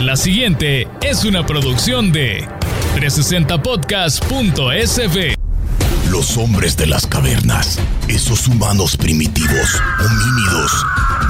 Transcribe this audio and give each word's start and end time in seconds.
La 0.00 0.16
siguiente 0.16 0.88
es 1.02 1.24
una 1.26 1.44
producción 1.44 2.10
de 2.10 2.48
360podcast.sv. 2.96 5.36
Los 6.10 6.38
hombres 6.38 6.78
de 6.78 6.86
las 6.86 7.06
cavernas, 7.06 7.78
esos 8.08 8.48
humanos 8.48 8.96
primitivos, 8.96 9.82
homínidos, 9.98 10.86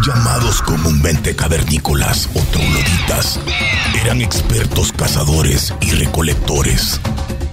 llamados 0.06 0.62
comúnmente 0.62 1.34
cavernícolas 1.34 2.30
o 2.32 2.38
trogloditas, 2.52 3.40
eran 4.04 4.20
expertos 4.20 4.92
cazadores 4.92 5.74
y 5.80 5.90
recolectores. 5.90 7.00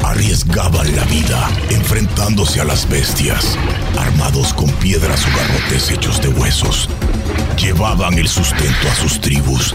Arriesgaban 0.03 0.95
la 0.95 1.05
vida 1.05 1.49
enfrentándose 1.71 2.61
a 2.61 2.63
las 2.63 2.87
bestias, 2.87 3.57
armados 3.97 4.53
con 4.53 4.69
piedras 4.73 5.25
o 5.25 5.29
garrotes 5.35 5.89
hechos 5.89 6.21
de 6.21 6.27
huesos. 6.27 6.87
Llevaban 7.57 8.19
el 8.19 8.27
sustento 8.27 8.87
a 8.87 8.93
sus 8.93 9.19
tribus. 9.19 9.73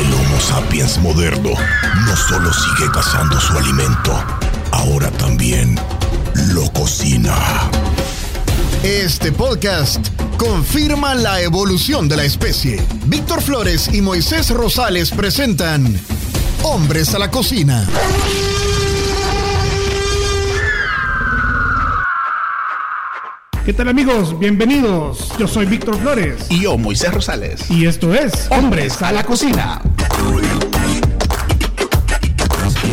El 0.00 0.14
Homo 0.14 0.40
sapiens 0.40 0.96
moderno 0.98 1.50
no 2.06 2.16
solo 2.16 2.50
sigue 2.54 2.90
cazando 2.90 3.38
su 3.38 3.52
alimento, 3.52 4.18
ahora 4.72 5.10
también 5.10 5.78
lo 6.54 6.72
cocina. 6.72 7.36
Este 8.82 9.30
podcast 9.30 10.08
confirma 10.38 11.14
la 11.14 11.42
evolución 11.42 12.08
de 12.08 12.16
la 12.16 12.24
especie. 12.24 12.82
Víctor 13.04 13.42
Flores 13.42 13.92
y 13.92 14.00
Moisés 14.00 14.48
Rosales 14.48 15.10
presentan 15.10 16.00
Hombres 16.62 17.14
a 17.14 17.18
la 17.18 17.30
Cocina. 17.30 17.86
¿Qué 23.66 23.74
tal 23.74 23.88
amigos? 23.88 24.38
Bienvenidos. 24.38 25.28
Yo 25.38 25.46
soy 25.46 25.66
Víctor 25.66 25.96
Flores. 25.98 26.46
Y 26.48 26.62
yo, 26.62 26.78
Moisés 26.78 27.12
Rosales. 27.12 27.70
Y 27.70 27.84
esto 27.84 28.14
es 28.14 28.48
Hombres 28.50 29.02
a 29.02 29.12
la 29.12 29.22
Cocina. 29.22 29.80
Real 30.30 30.59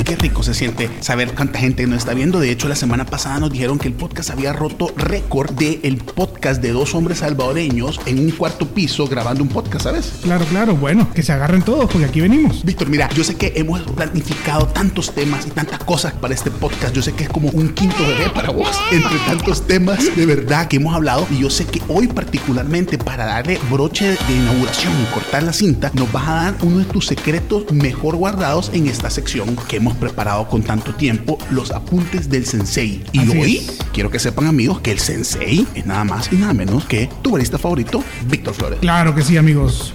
Qué 0.07 0.15
rico 0.15 0.41
se 0.41 0.53
siente 0.53 0.89
saber 1.01 1.33
cuánta 1.35 1.59
gente 1.59 1.85
nos 1.85 1.97
está 1.97 2.13
viendo. 2.13 2.39
De 2.39 2.49
hecho, 2.49 2.69
la 2.69 2.77
semana 2.77 3.05
pasada 3.05 3.41
nos 3.41 3.51
dijeron 3.51 3.77
que 3.77 3.89
el 3.89 3.93
podcast 3.93 4.29
había 4.29 4.53
roto 4.53 4.93
récord 4.95 5.51
de 5.51 5.81
el 5.83 5.97
podcast 5.97 6.61
de 6.61 6.71
dos 6.71 6.95
hombres 6.95 7.17
salvadoreños 7.17 7.99
en 8.05 8.19
un 8.19 8.31
cuarto 8.31 8.69
piso 8.69 9.05
grabando 9.07 9.43
un 9.43 9.49
podcast, 9.49 9.83
¿sabes? 9.83 10.13
Claro, 10.23 10.45
claro. 10.45 10.77
Bueno, 10.77 11.11
que 11.13 11.23
se 11.23 11.33
agarren 11.33 11.61
todos 11.61 11.91
porque 11.91 12.05
aquí 12.05 12.21
venimos. 12.21 12.63
Víctor, 12.63 12.87
mira, 12.87 13.09
yo 13.09 13.23
sé 13.25 13.35
que 13.35 13.51
hemos 13.57 13.81
planificado 13.81 14.67
tantos 14.67 15.13
temas 15.13 15.45
y 15.45 15.49
tantas 15.49 15.79
cosas 15.79 16.13
para 16.13 16.33
este 16.33 16.51
podcast. 16.51 16.95
Yo 16.95 17.01
sé 17.01 17.11
que 17.11 17.25
es 17.25 17.29
como 17.29 17.49
un 17.49 17.73
quinto 17.73 18.01
bebé 18.07 18.29
para 18.33 18.51
vos, 18.51 18.79
entre 18.93 19.19
tantos 19.27 19.67
temas 19.67 20.15
de 20.15 20.25
verdad 20.25 20.69
que 20.69 20.77
hemos 20.77 20.95
hablado. 20.95 21.27
Y 21.31 21.39
yo 21.39 21.49
sé 21.49 21.65
que 21.65 21.81
hoy 21.89 22.07
particularmente 22.07 22.97
para 22.97 23.25
darle 23.25 23.59
broche 23.69 24.11
de 24.11 24.33
inauguración 24.33 24.93
y 25.01 25.13
cortar 25.13 25.43
la 25.43 25.51
cinta, 25.51 25.91
nos 25.93 26.09
vas 26.13 26.29
a 26.29 26.33
dar 26.35 26.55
uno 26.61 26.77
de 26.77 26.85
tus 26.85 27.07
secretos 27.07 27.69
mejor 27.73 28.15
guardados 28.15 28.71
en 28.73 28.87
esta 28.87 29.09
sección 29.09 29.57
que 29.67 29.75
hemos 29.75 29.96
preparado 29.97 30.47
con 30.47 30.63
tanto 30.63 30.93
tiempo, 30.95 31.37
los 31.51 31.71
apuntes 31.71 32.29
del 32.29 32.45
sensei. 32.45 33.03
Y 33.11 33.19
Así 33.19 33.37
hoy 33.37 33.57
es. 33.57 33.77
quiero 33.93 34.09
que 34.09 34.19
sepan 34.19 34.47
amigos 34.47 34.79
que 34.81 34.91
el 34.91 34.99
sensei 34.99 35.67
es 35.75 35.85
nada 35.85 36.03
más 36.03 36.31
y 36.31 36.35
nada 36.35 36.53
menos 36.53 36.85
que 36.85 37.09
tu 37.21 37.31
barista 37.31 37.57
favorito, 37.57 38.03
Víctor 38.29 38.53
Flores. 38.53 38.79
Claro 38.79 39.13
que 39.15 39.21
sí, 39.23 39.37
amigos. 39.37 39.93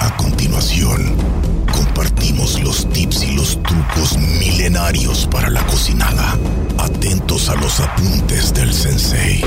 A 0.00 0.16
continuación, 0.16 1.14
compartimos 1.72 2.60
los 2.62 2.88
tips 2.90 3.22
y 3.24 3.34
los 3.36 3.62
trucos 3.62 4.16
milenarios 4.18 5.26
para 5.30 5.50
la 5.50 5.64
cocinada. 5.66 6.36
Atentos 6.78 7.48
a 7.48 7.54
los 7.56 7.80
apuntes 7.80 8.52
del 8.54 8.72
sensei. 8.72 9.42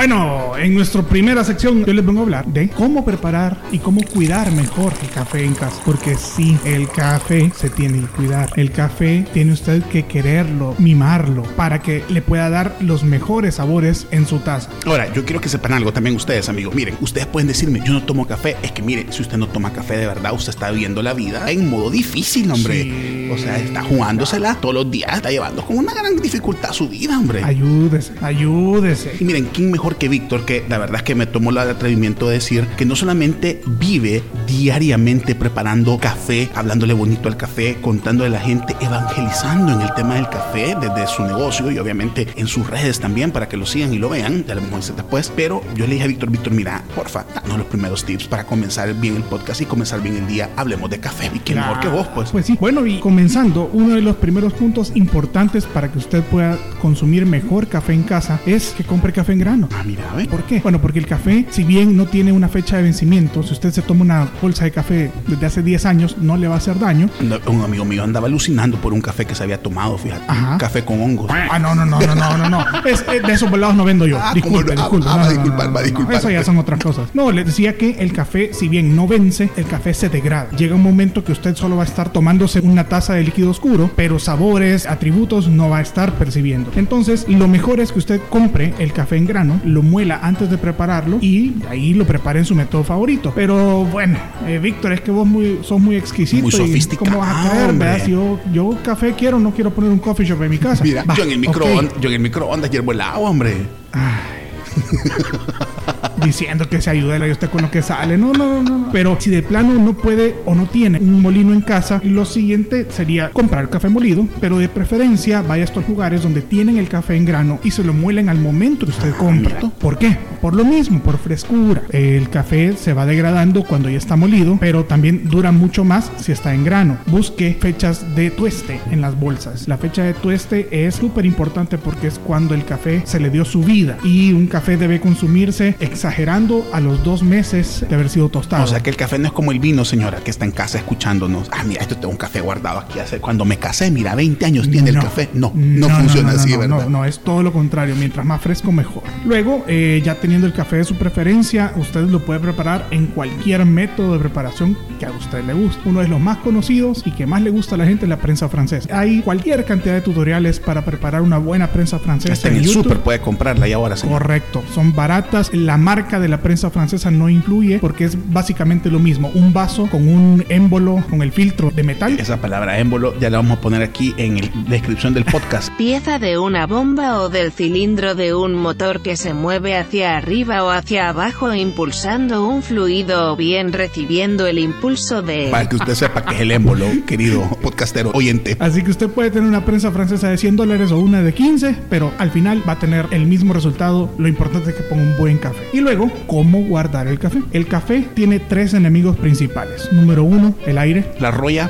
Bueno, 0.00 0.56
en 0.56 0.72
nuestra 0.72 1.02
primera 1.02 1.44
sección 1.44 1.84
yo 1.84 1.92
les 1.92 2.06
vengo 2.06 2.20
a 2.20 2.22
hablar 2.22 2.46
de 2.46 2.70
cómo 2.70 3.04
preparar 3.04 3.60
y 3.70 3.80
cómo 3.80 4.00
cuidar 4.02 4.50
mejor 4.50 4.94
el 5.02 5.10
café 5.10 5.44
en 5.44 5.52
casa. 5.52 5.78
Porque 5.84 6.14
sí, 6.16 6.56
el 6.64 6.88
café 6.88 7.52
se 7.54 7.68
tiene 7.68 8.00
que 8.00 8.06
cuidar. 8.06 8.50
El 8.56 8.72
café 8.72 9.26
tiene 9.34 9.52
usted 9.52 9.82
que 9.82 10.06
quererlo, 10.06 10.74
mimarlo, 10.78 11.42
para 11.54 11.82
que 11.82 12.02
le 12.08 12.22
pueda 12.22 12.48
dar 12.48 12.78
los 12.80 13.04
mejores 13.04 13.56
sabores 13.56 14.06
en 14.10 14.26
su 14.26 14.38
taza. 14.38 14.70
Ahora, 14.86 15.12
yo 15.12 15.26
quiero 15.26 15.42
que 15.42 15.50
sepan 15.50 15.74
algo 15.74 15.92
también 15.92 16.16
ustedes, 16.16 16.48
amigos. 16.48 16.74
Miren, 16.74 16.96
ustedes 17.02 17.26
pueden 17.26 17.48
decirme, 17.48 17.82
yo 17.84 17.92
no 17.92 18.02
tomo 18.04 18.26
café. 18.26 18.56
Es 18.62 18.72
que 18.72 18.80
miren, 18.80 19.12
si 19.12 19.20
usted 19.20 19.36
no 19.36 19.48
toma 19.48 19.70
café 19.70 19.98
de 19.98 20.06
verdad, 20.06 20.32
usted 20.32 20.54
está 20.54 20.70
viviendo 20.70 21.02
la 21.02 21.12
vida 21.12 21.50
en 21.50 21.68
modo 21.68 21.90
difícil, 21.90 22.50
hombre. 22.50 22.84
Sí. 22.84 23.30
O 23.30 23.36
sea, 23.36 23.58
está 23.58 23.82
jugándosela 23.82 24.54
todos 24.54 24.74
los 24.74 24.90
días, 24.90 25.14
está 25.14 25.30
llevando 25.30 25.62
con 25.62 25.76
una 25.76 25.92
gran 25.92 26.16
dificultad 26.16 26.72
su 26.72 26.88
vida, 26.88 27.18
hombre. 27.18 27.44
Ayúdese, 27.44 28.14
ayúdese. 28.22 29.14
Y 29.20 29.24
miren, 29.24 29.50
¿quién 29.52 29.70
mejor 29.70 29.89
que 29.96 30.08
Víctor? 30.08 30.44
Que 30.44 30.64
la 30.68 30.78
verdad 30.78 30.96
es 30.96 31.02
que 31.02 31.14
me 31.14 31.26
tomó 31.26 31.50
el 31.50 31.58
atrevimiento 31.58 32.28
de 32.28 32.34
decir 32.34 32.66
que 32.76 32.84
no 32.84 32.96
solamente 32.96 33.60
vive 33.66 34.22
diariamente 34.46 35.34
preparando 35.34 35.98
café, 35.98 36.48
hablándole 36.54 36.94
bonito 36.94 37.28
al 37.28 37.36
café, 37.36 37.78
contándole 37.80 38.28
a 38.28 38.38
la 38.38 38.44
gente, 38.44 38.76
evangelizando 38.80 39.72
en 39.72 39.80
el 39.80 39.94
tema 39.94 40.14
del 40.14 40.28
café 40.28 40.76
desde 40.80 41.06
su 41.06 41.22
negocio 41.24 41.70
y 41.70 41.78
obviamente 41.78 42.28
en 42.36 42.46
sus 42.46 42.68
redes 42.68 43.00
también 43.00 43.32
para 43.32 43.48
que 43.48 43.56
lo 43.56 43.66
sigan 43.66 43.92
y 43.92 43.98
lo 43.98 44.08
vean, 44.08 44.44
ya 44.46 44.54
lo 44.54 44.60
vamos 44.62 44.90
a 44.90 44.92
después. 44.94 45.32
Pero 45.34 45.62
yo 45.74 45.86
le 45.86 45.94
dije 45.94 46.04
a 46.04 46.08
Víctor, 46.08 46.30
Víctor, 46.30 46.52
mira, 46.52 46.82
porfa, 46.94 47.24
danos 47.34 47.58
los 47.58 47.66
primeros 47.66 48.04
tips 48.04 48.28
para 48.28 48.44
comenzar 48.44 48.92
bien 48.94 49.16
el 49.16 49.22
podcast 49.22 49.60
y 49.60 49.66
comenzar 49.66 50.00
bien 50.02 50.16
el 50.16 50.26
día. 50.26 50.50
Hablemos 50.56 50.90
de 50.90 51.00
café. 51.00 51.30
¿Y 51.34 51.38
quién 51.40 51.58
mejor 51.58 51.80
que 51.80 51.88
vos, 51.88 52.06
pues? 52.14 52.30
Pues 52.30 52.46
sí. 52.46 52.56
Bueno, 52.60 52.86
y 52.86 52.98
comenzando, 52.98 53.70
uno 53.72 53.94
de 53.94 54.00
los 54.00 54.16
primeros 54.16 54.52
puntos 54.52 54.92
importantes 54.94 55.66
para 55.66 55.90
que 55.90 55.98
usted 55.98 56.22
pueda 56.24 56.58
consumir 56.80 57.26
mejor 57.26 57.68
café 57.68 57.92
en 57.92 58.02
casa 58.02 58.40
es 58.46 58.70
que 58.76 58.84
compre 58.84 59.12
café 59.12 59.32
en 59.32 59.38
grano. 59.38 59.68
Ah, 59.72 59.82
mira, 59.84 60.02
¿ves? 60.16 60.26
¿Por 60.28 60.42
qué? 60.44 60.60
Bueno, 60.60 60.80
porque 60.80 60.98
el 60.98 61.06
café, 61.06 61.46
si 61.50 61.64
bien 61.64 61.96
no 61.96 62.06
tiene 62.06 62.32
una 62.32 62.48
fecha 62.48 62.76
de 62.76 62.82
vencimiento, 62.82 63.42
si 63.42 63.52
usted 63.52 63.70
se 63.72 63.82
toma 63.82 64.02
una 64.02 64.28
bolsa 64.42 64.64
de 64.64 64.72
café 64.72 65.10
desde 65.26 65.46
hace 65.46 65.62
10 65.62 65.86
años, 65.86 66.16
no 66.18 66.36
le 66.36 66.48
va 66.48 66.54
a 66.56 66.58
hacer 66.58 66.78
daño. 66.78 67.08
Un 67.46 67.62
amigo 67.62 67.84
mío 67.84 68.02
andaba 68.04 68.26
alucinando 68.26 68.78
por 68.78 68.92
un 68.92 69.00
café 69.00 69.24
que 69.26 69.34
se 69.34 69.42
había 69.44 69.62
tomado, 69.62 69.96
fíjate. 69.96 70.24
Ajá. 70.28 70.58
Café 70.58 70.84
con 70.84 71.00
hongos. 71.00 71.30
Ah, 71.30 71.58
no, 71.58 71.74
no, 71.74 71.86
no, 71.86 72.00
no, 72.00 72.14
no, 72.14 72.36
no, 72.36 72.48
no. 72.50 72.64
Es, 72.84 73.04
es 73.12 73.22
de 73.22 73.32
esos 73.32 73.50
volados 73.50 73.74
no 73.76 73.84
vendo 73.84 74.06
yo. 74.06 74.18
Ah, 74.20 74.32
disculpe. 74.34 74.72
Ah, 74.72 74.74
disculpe. 74.76 75.06
ah, 75.08 75.12
No, 75.12 75.16
va 75.16 75.24
a 75.24 75.24
no, 75.24 75.24
no, 75.24 75.30
disculpar, 75.30 75.66
no, 75.68 75.72
va 75.72 75.78
a 75.78 75.82
no, 75.82 75.86
disculpar. 75.86 76.14
Eso 76.16 76.30
ya 76.30 76.44
son 76.44 76.58
otras 76.58 76.80
cosas. 76.80 77.08
No, 77.14 77.30
le 77.32 77.44
decía 77.44 77.76
que 77.78 77.96
el 78.00 78.12
café, 78.12 78.50
si 78.52 78.68
bien 78.68 78.94
no 78.96 79.06
vence, 79.06 79.50
el 79.56 79.64
café 79.66 79.94
se 79.94 80.08
degrada. 80.08 80.50
Llega 80.56 80.74
un 80.74 80.82
momento 80.82 81.24
que 81.24 81.32
usted 81.32 81.54
solo 81.56 81.76
va 81.76 81.84
a 81.84 81.86
estar 81.86 82.12
tomándose 82.12 82.60
una 82.60 82.84
taza 82.84 83.14
de 83.14 83.22
líquido 83.24 83.50
oscuro, 83.50 83.90
pero 83.96 84.18
sabores, 84.18 84.86
atributos 84.86 85.48
no 85.48 85.70
va 85.70 85.78
a 85.78 85.82
estar 85.82 86.12
percibiendo. 86.14 86.70
Entonces, 86.76 87.24
lo 87.28 87.48
mejor 87.48 87.80
es 87.80 87.92
que 87.92 87.98
usted 88.00 88.20
compre 88.28 88.74
el 88.78 88.92
café 88.92 89.16
en 89.16 89.26
grano, 89.26 89.59
lo 89.64 89.82
muela 89.82 90.20
antes 90.22 90.50
de 90.50 90.58
prepararlo 90.58 91.18
y 91.20 91.54
ahí 91.68 91.94
lo 91.94 92.06
prepare 92.06 92.38
en 92.38 92.44
su 92.44 92.54
método 92.54 92.84
favorito. 92.84 93.32
Pero 93.34 93.84
bueno, 93.84 94.18
eh, 94.46 94.58
Víctor, 94.58 94.92
es 94.92 95.00
que 95.00 95.10
vos 95.10 95.26
muy, 95.26 95.60
sos 95.62 95.80
muy 95.80 95.96
exquisito. 95.96 96.42
Muy 96.42 96.52
y 96.52 96.56
sofisticado, 96.56 97.10
¿Cómo 97.10 97.18
vas 97.18 97.46
a 97.46 97.66
verdad? 97.66 98.04
Si 98.04 98.12
yo, 98.12 98.38
yo 98.52 98.76
café 98.82 99.14
quiero, 99.14 99.38
no 99.38 99.52
quiero 99.52 99.70
poner 99.70 99.90
un 99.90 99.98
coffee 99.98 100.26
shop 100.26 100.42
en 100.42 100.50
mi 100.50 100.58
casa. 100.58 100.84
Mira, 100.84 101.04
Va, 101.04 101.14
yo 101.14 101.24
en 101.24 101.32
el 101.32 101.38
microondas, 101.38 102.00
yo 102.00 102.08
en 102.08 102.14
el 102.14 102.20
microondas 102.20 102.70
hiervo 102.70 102.92
el 102.92 103.00
agua, 103.00 103.30
hombre. 103.30 103.56
diciendo 106.22 106.68
que 106.68 106.80
se 106.80 106.90
ayuda 106.90 107.26
y 107.26 107.30
usted 107.30 107.50
con 107.50 107.62
lo 107.62 107.70
que 107.70 107.82
sale. 107.82 108.16
No, 108.16 108.32
no, 108.32 108.62
no, 108.62 108.62
no. 108.62 108.92
Pero 108.92 109.16
si 109.20 109.30
de 109.30 109.42
plano 109.42 109.74
no 109.74 109.94
puede 109.94 110.36
o 110.44 110.54
no 110.54 110.66
tiene 110.66 110.98
un 110.98 111.22
molino 111.22 111.52
en 111.52 111.60
casa, 111.60 112.00
lo 112.04 112.24
siguiente 112.24 112.86
sería 112.90 113.30
comprar 113.30 113.68
café 113.68 113.88
molido, 113.88 114.26
pero 114.40 114.58
de 114.58 114.68
preferencia 114.68 115.42
vaya 115.42 115.62
a 115.62 115.64
estos 115.64 115.88
lugares 115.88 116.22
donde 116.22 116.42
tienen 116.42 116.78
el 116.78 116.88
café 116.88 117.16
en 117.16 117.24
grano 117.24 117.60
y 117.62 117.70
se 117.70 117.84
lo 117.84 117.92
muelen 117.92 118.28
al 118.28 118.38
momento 118.38 118.86
que 118.86 118.92
usted 118.92 119.14
compra. 119.14 119.60
¿Por 119.78 119.98
qué? 119.98 120.16
Por 120.40 120.54
lo 120.54 120.64
mismo, 120.64 121.00
por 121.00 121.18
frescura. 121.18 121.82
El 121.90 122.28
café 122.30 122.74
se 122.76 122.94
va 122.94 123.06
degradando 123.06 123.64
cuando 123.64 123.90
ya 123.90 123.98
está 123.98 124.16
molido, 124.16 124.56
pero 124.60 124.84
también 124.84 125.28
dura 125.28 125.52
mucho 125.52 125.84
más 125.84 126.10
si 126.18 126.32
está 126.32 126.54
en 126.54 126.64
grano. 126.64 126.98
Busque 127.06 127.56
fechas 127.60 128.14
de 128.14 128.30
tueste 128.30 128.80
en 128.90 129.00
las 129.00 129.18
bolsas. 129.18 129.68
La 129.68 129.78
fecha 129.78 130.02
de 130.02 130.14
tueste 130.14 130.86
es 130.86 130.94
súper 130.94 131.26
importante 131.26 131.78
porque 131.78 132.06
es 132.06 132.18
cuando 132.18 132.54
el 132.54 132.64
café 132.64 133.02
se 133.04 133.20
le 133.20 133.30
dio 133.30 133.44
su 133.44 133.62
vida 133.62 133.98
y 134.04 134.32
un 134.32 134.46
café 134.46 134.76
debe 134.76 135.00
consumirse 135.00 135.76
exagerando 136.10 136.68
a 136.72 136.80
los 136.80 137.02
dos 137.04 137.22
meses 137.22 137.84
de 137.88 137.94
haber 137.94 138.08
sido 138.08 138.28
tostado. 138.28 138.64
O 138.64 138.66
sea 138.66 138.80
que 138.80 138.90
el 138.90 138.96
café 138.96 139.18
no 139.18 139.26
es 139.26 139.32
como 139.32 139.52
el 139.52 139.60
vino, 139.60 139.84
señora, 139.84 140.18
que 140.18 140.30
está 140.30 140.44
en 140.44 140.50
casa 140.50 140.78
escuchándonos. 140.78 141.48
Ah, 141.52 141.62
mira, 141.64 141.82
esto 141.82 141.94
tengo 141.96 142.10
un 142.10 142.16
café 142.16 142.40
guardado 142.40 142.80
aquí 142.80 142.98
hace 142.98 143.20
cuando 143.20 143.44
me 143.44 143.58
casé. 143.58 143.90
Mira, 143.90 144.14
20 144.14 144.44
años 144.44 144.68
tiene 144.70 144.90
el 144.90 144.98
café. 144.98 145.30
No, 145.32 145.52
no, 145.54 145.88
funciona 145.88 146.32
así, 146.32 146.56
¿verdad? 146.56 146.84
No, 146.84 146.90
no, 146.90 147.04
es 147.04 147.20
todo 147.20 147.42
lo 147.42 147.52
contrario. 147.52 147.94
Mientras 147.96 148.26
más 148.26 148.40
fresco, 148.40 148.72
mejor. 148.72 149.02
Luego, 149.24 149.64
eh, 149.68 150.02
ya 150.04 150.16
teniendo 150.16 150.46
el 150.46 150.52
café 150.52 150.76
de 150.76 150.84
su 150.84 150.96
preferencia, 150.96 151.72
usted 151.76 152.02
lo 152.02 152.20
puede 152.24 152.40
preparar 152.40 152.86
en 152.90 153.06
cualquier 153.06 153.64
método 153.64 154.14
de 154.14 154.18
preparación 154.18 154.76
que 154.98 155.06
a 155.06 155.12
usted 155.12 155.44
le 155.44 155.52
guste. 155.52 155.80
Uno 155.88 156.00
de 156.00 156.08
los 156.08 156.20
más 156.20 156.38
conocidos 156.38 157.02
y 157.06 157.12
que 157.12 157.26
más 157.26 157.42
le 157.42 157.50
gusta 157.50 157.76
a 157.76 157.78
la 157.78 157.86
gente 157.86 158.04
es 158.04 158.08
la 158.08 158.18
prensa 158.18 158.48
francesa. 158.48 158.98
Hay 158.98 159.20
cualquier 159.22 159.64
cantidad 159.64 159.94
de 159.94 160.00
tutoriales 160.00 160.58
para 160.58 160.84
preparar 160.84 161.22
una 161.22 161.38
buena 161.38 161.68
prensa 161.68 161.98
francesa 161.98 162.32
Hasta 162.32 162.48
en 162.48 162.56
el 162.56 162.62
YouTube. 162.64 162.82
súper 162.82 163.00
puede 163.00 163.20
comprarla 163.20 163.68
y 163.68 163.72
ahora 163.72 163.96
sí. 163.96 164.08
Correcto, 164.08 164.62
son 164.74 164.94
baratas. 164.94 165.50
La 165.52 165.76
marca 165.76 165.99
marca 166.00 166.18
de 166.18 166.28
la 166.28 166.40
prensa 166.40 166.70
francesa 166.70 167.10
no 167.10 167.28
influye 167.28 167.78
porque 167.78 168.04
es 168.04 168.16
básicamente 168.32 168.90
lo 168.90 168.98
mismo. 168.98 169.30
Un 169.34 169.52
vaso 169.52 169.86
con 169.90 170.08
un 170.08 170.46
émbolo, 170.48 171.04
con 171.10 171.20
el 171.20 171.30
filtro 171.30 171.70
de 171.70 171.82
metal. 171.82 172.18
Esa 172.18 172.40
palabra 172.40 172.78
émbolo 172.78 173.18
ya 173.20 173.28
la 173.28 173.36
vamos 173.36 173.58
a 173.58 173.60
poner 173.60 173.82
aquí 173.82 174.14
en 174.16 174.36
la 174.40 174.70
descripción 174.70 175.12
del 175.12 175.26
podcast. 175.26 175.70
Pieza 175.76 176.18
de 176.18 176.38
una 176.38 176.66
bomba 176.66 177.20
o 177.20 177.28
del 177.28 177.52
cilindro 177.52 178.14
de 178.14 178.32
un 178.34 178.54
motor 178.54 179.02
que 179.02 179.14
se 179.14 179.34
mueve 179.34 179.76
hacia 179.76 180.16
arriba 180.16 180.64
o 180.64 180.70
hacia 180.70 181.10
abajo 181.10 181.52
impulsando 181.52 182.48
un 182.48 182.62
fluido 182.62 183.34
o 183.34 183.36
bien 183.36 183.74
recibiendo 183.74 184.46
el 184.46 184.58
impulso 184.58 185.20
de... 185.20 185.48
Para 185.50 185.68
que 185.68 185.76
usted 185.76 185.94
sepa 185.94 186.24
que 186.24 186.34
es 186.34 186.40
el 186.40 186.50
émbolo, 186.50 186.86
querido 187.06 187.42
podcastero 187.60 188.10
oyente. 188.14 188.56
Así 188.58 188.82
que 188.82 188.90
usted 188.90 189.10
puede 189.10 189.30
tener 189.30 189.46
una 189.46 189.66
prensa 189.66 189.90
francesa 189.90 190.30
de 190.30 190.38
100 190.38 190.56
dólares 190.56 190.92
o 190.92 190.98
una 190.98 191.20
de 191.20 191.34
15, 191.34 191.76
pero 191.90 192.10
al 192.16 192.30
final 192.30 192.62
va 192.66 192.72
a 192.72 192.78
tener 192.78 193.06
el 193.10 193.26
mismo 193.26 193.52
resultado. 193.52 194.10
Lo 194.16 194.28
importante 194.28 194.70
es 194.70 194.76
que 194.76 194.82
ponga 194.84 195.02
un 195.02 195.18
buen 195.18 195.36
café. 195.36 195.68
Y 195.74 195.89
luego, 195.90 196.10
¿cómo 196.28 196.60
guardar 196.60 197.08
el 197.08 197.18
café? 197.18 197.42
El 197.52 197.66
café 197.66 198.06
tiene 198.14 198.38
tres 198.38 198.74
enemigos 198.74 199.16
principales. 199.16 199.92
Número 199.92 200.22
uno, 200.22 200.54
el 200.64 200.78
aire. 200.78 201.04
La 201.18 201.32
roya. 201.32 201.68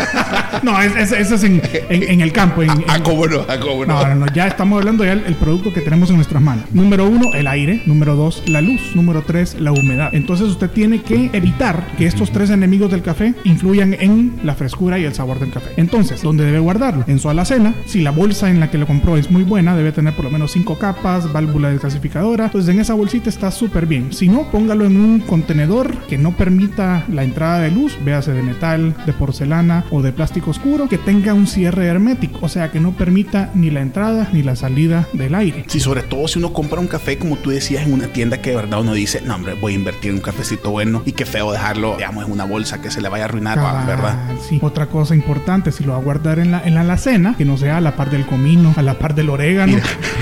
no, 0.62 0.80
eso 0.80 1.14
es, 1.16 1.30
es 1.30 1.44
en, 1.44 1.60
en, 1.90 2.02
en, 2.04 2.20
el 2.22 2.32
campo. 2.32 2.62
En, 2.62 2.70
ah, 2.88 3.00
cómo 3.02 3.26
no, 3.26 3.44
ah, 3.46 3.58
cómo 3.60 3.84
no. 3.84 4.00
No, 4.00 4.08
no, 4.08 4.14
no, 4.14 4.32
ya 4.32 4.46
estamos 4.46 4.78
hablando 4.78 5.04
ya 5.04 5.14
del 5.14 5.34
producto 5.34 5.74
que 5.74 5.82
tenemos 5.82 6.08
en 6.08 6.16
nuestras 6.16 6.42
manos. 6.42 6.64
Número 6.72 7.06
uno, 7.06 7.34
el 7.34 7.46
aire. 7.46 7.82
Número 7.84 8.16
dos, 8.16 8.42
la 8.46 8.62
luz. 8.62 8.80
Número 8.94 9.22
tres, 9.26 9.56
la 9.60 9.72
humedad. 9.72 10.08
Entonces 10.12 10.46
usted 10.48 10.70
tiene 10.70 11.02
que 11.02 11.28
evitar 11.34 11.86
que 11.98 12.06
estos 12.06 12.30
tres 12.30 12.48
enemigos 12.48 12.90
del 12.90 13.02
café 13.02 13.34
influyan 13.44 13.94
en 13.94 14.40
la 14.42 14.54
frescura 14.54 14.98
y 14.98 15.04
el 15.04 15.12
sabor 15.12 15.38
del 15.38 15.50
café. 15.50 15.70
Entonces, 15.76 16.22
¿dónde 16.22 16.44
debe 16.44 16.60
guardarlo? 16.60 17.04
En 17.08 17.18
su 17.18 17.28
alacena. 17.28 17.74
Si 17.84 18.00
la 18.00 18.10
bolsa 18.10 18.48
en 18.48 18.58
la 18.58 18.70
que 18.70 18.78
lo 18.78 18.86
compró 18.86 19.18
es 19.18 19.30
muy 19.30 19.42
buena, 19.42 19.76
debe 19.76 19.92
tener 19.92 20.14
por 20.14 20.24
lo 20.24 20.30
menos 20.30 20.52
cinco 20.52 20.78
capas, 20.78 21.30
válvula 21.30 21.68
desclasificadora. 21.68 22.46
Entonces 22.46 22.74
en 22.74 22.80
esa 22.80 22.94
bolsita 22.94 23.28
está 23.28 23.49
súper 23.50 23.86
bien. 23.86 24.12
Si 24.12 24.28
no, 24.28 24.50
póngalo 24.50 24.84
en 24.84 24.96
un 24.96 25.20
contenedor 25.20 25.96
que 26.08 26.18
no 26.18 26.36
permita 26.36 27.04
la 27.08 27.24
entrada 27.24 27.60
de 27.60 27.70
luz, 27.70 27.96
véase 28.04 28.32
de 28.32 28.42
metal, 28.42 28.94
de 29.06 29.12
porcelana 29.12 29.84
o 29.90 30.02
de 30.02 30.12
plástico 30.12 30.50
oscuro, 30.50 30.88
que 30.88 30.98
tenga 30.98 31.34
un 31.34 31.46
cierre 31.46 31.86
hermético, 31.86 32.38
o 32.42 32.48
sea 32.48 32.70
que 32.70 32.80
no 32.80 32.92
permita 32.92 33.50
ni 33.54 33.70
la 33.70 33.80
entrada 33.80 34.28
ni 34.32 34.42
la 34.42 34.56
salida 34.56 35.06
del 35.12 35.34
aire. 35.34 35.64
Sí, 35.68 35.80
sobre 35.80 36.02
todo 36.02 36.28
si 36.28 36.38
uno 36.38 36.52
compra 36.52 36.80
un 36.80 36.86
café, 36.86 37.18
como 37.18 37.36
tú 37.36 37.50
decías, 37.50 37.86
en 37.86 37.92
una 37.92 38.06
tienda 38.08 38.40
que 38.40 38.50
de 38.50 38.56
verdad 38.56 38.80
uno 38.80 38.94
dice, 38.94 39.20
no 39.20 39.34
hombre, 39.34 39.54
voy 39.54 39.72
a 39.72 39.76
invertir 39.76 40.10
en 40.10 40.16
un 40.16 40.22
cafecito 40.22 40.70
bueno 40.70 41.02
y 41.04 41.12
qué 41.12 41.24
feo 41.24 41.52
dejarlo, 41.52 41.96
digamos, 41.96 42.26
en 42.26 42.32
una 42.32 42.44
bolsa 42.44 42.80
que 42.80 42.90
se 42.90 43.00
le 43.00 43.08
vaya 43.08 43.24
a 43.24 43.26
arruinar, 43.26 43.56
Cabal, 43.56 43.86
¿verdad? 43.86 44.18
Sí. 44.48 44.58
Otra 44.62 44.86
cosa 44.86 45.14
importante, 45.14 45.72
si 45.72 45.84
lo 45.84 45.92
va 45.92 45.98
a 45.98 46.02
guardar 46.02 46.38
en 46.38 46.50
la, 46.50 46.62
en 46.64 46.74
la 46.74 46.82
alacena, 46.82 47.34
que 47.36 47.44
no 47.44 47.56
sea 47.56 47.78
a 47.78 47.80
la 47.80 47.96
par 47.96 48.10
del 48.10 48.26
comino, 48.26 48.74
a 48.76 48.82
la 48.82 48.98
par 48.98 49.14
del 49.14 49.30
orégano, 49.30 49.78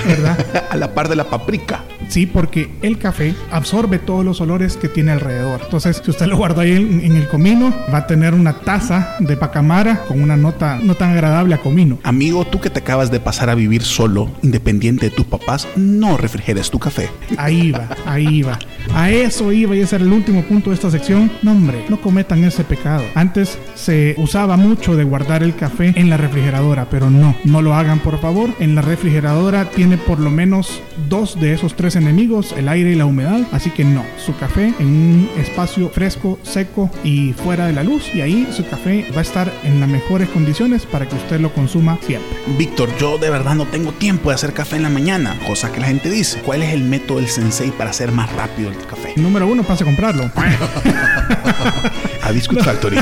¿verdad? 0.07 0.65
a 0.69 0.75
la 0.75 0.93
par 0.93 1.09
de 1.09 1.15
la 1.15 1.25
paprika. 1.25 1.83
Sí, 2.09 2.25
porque 2.25 2.71
el 2.81 2.97
café 2.97 3.35
absorbe 3.51 3.99
todos 3.99 4.25
los 4.25 4.41
olores 4.41 4.77
que 4.77 4.89
tiene 4.89 5.11
alrededor. 5.11 5.61
Entonces, 5.63 6.01
si 6.03 6.09
usted 6.11 6.25
lo 6.25 6.37
guarda 6.37 6.63
ahí 6.63 6.71
en, 6.71 7.01
en 7.01 7.15
el 7.15 7.27
comino, 7.27 7.73
va 7.93 7.99
a 7.99 8.07
tener 8.07 8.33
una 8.33 8.59
taza 8.59 9.15
de 9.19 9.37
pacamara 9.37 10.05
con 10.07 10.21
una 10.21 10.35
nota 10.35 10.79
no 10.81 10.95
tan 10.95 11.11
agradable 11.11 11.53
a 11.55 11.59
comino. 11.59 11.99
Amigo, 12.03 12.45
tú 12.45 12.59
que 12.59 12.69
te 12.69 12.79
acabas 12.79 13.11
de 13.11 13.19
pasar 13.19 13.49
a 13.49 13.55
vivir 13.55 13.83
solo, 13.83 14.31
independiente 14.41 15.09
de 15.09 15.15
tus 15.15 15.25
papás, 15.25 15.67
no 15.75 16.17
refrigeres 16.17 16.71
tu 16.71 16.79
café. 16.79 17.09
Ahí 17.37 17.71
va, 17.71 17.89
ahí 18.05 18.41
va. 18.41 18.57
A 18.93 19.11
eso 19.11 19.51
iba 19.51 19.75
y 19.75 19.81
ese 19.81 19.97
era 19.97 20.05
el 20.05 20.11
último 20.11 20.43
punto 20.43 20.71
de 20.71 20.75
esta 20.75 20.89
sección. 20.89 21.31
No, 21.43 21.51
hombre, 21.51 21.85
no 21.89 22.01
cometan 22.01 22.43
ese 22.43 22.63
pecado. 22.63 23.03
Antes 23.13 23.59
se 23.75 24.15
usaba 24.17 24.57
mucho 24.57 24.95
de 24.95 25.03
guardar 25.03 25.43
el 25.43 25.55
café 25.55 25.93
en 25.95 26.09
la 26.09 26.17
refrigeradora, 26.17 26.89
pero 26.89 27.09
no, 27.09 27.35
no 27.43 27.61
lo 27.61 27.75
hagan 27.75 27.99
por 27.99 28.19
favor. 28.19 28.49
En 28.59 28.73
la 28.73 28.81
refrigeradora 28.81 29.69
tiene 29.69 29.97
por 29.97 30.19
lo 30.19 30.31
menos 30.31 30.81
dos 31.07 31.39
de 31.39 31.53
esos 31.53 31.75
tres 31.75 31.95
enemigos, 31.99 32.53
el 32.57 32.67
aire 32.69 32.91
y 32.91 32.95
la 32.95 33.05
humedad. 33.05 33.41
Así 33.51 33.69
que 33.69 33.83
no, 33.83 34.03
su 34.17 34.35
café 34.35 34.73
en 34.79 34.87
un 34.87 35.29
espacio 35.37 35.89
fresco, 35.89 36.39
seco 36.43 36.89
y 37.03 37.33
fuera 37.33 37.67
de 37.67 37.73
la 37.73 37.83
luz. 37.83 38.13
Y 38.13 38.21
ahí 38.21 38.47
su 38.51 38.67
café 38.67 39.05
va 39.15 39.19
a 39.19 39.21
estar 39.21 39.51
en 39.63 39.79
las 39.79 39.89
mejores 39.89 40.29
condiciones 40.29 40.85
para 40.85 41.07
que 41.07 41.15
usted 41.15 41.39
lo 41.39 41.53
consuma 41.53 41.97
siempre. 42.01 42.37
Víctor, 42.57 42.89
yo 42.97 43.17
de 43.17 43.29
verdad 43.29 43.55
no 43.55 43.65
tengo 43.65 43.91
tiempo 43.91 44.29
de 44.29 44.35
hacer 44.35 44.53
café 44.53 44.77
en 44.77 44.83
la 44.83 44.89
mañana, 44.89 45.37
cosa 45.47 45.71
que 45.71 45.79
la 45.79 45.87
gente 45.87 46.09
dice. 46.09 46.39
¿Cuál 46.39 46.63
es 46.63 46.73
el 46.73 46.83
método 46.83 47.19
del 47.19 47.27
sensei 47.27 47.71
para 47.71 47.91
hacer 47.91 48.11
más 48.11 48.31
rápido 48.33 48.69
el 48.69 48.77
café? 48.77 49.13
Número 49.15 49.47
uno, 49.47 49.63
pase 49.63 49.83
a 49.83 49.85
comprarlo. 49.85 50.31
a 52.23 52.31
Biscuit 52.31 52.63
Factory. 52.63 52.97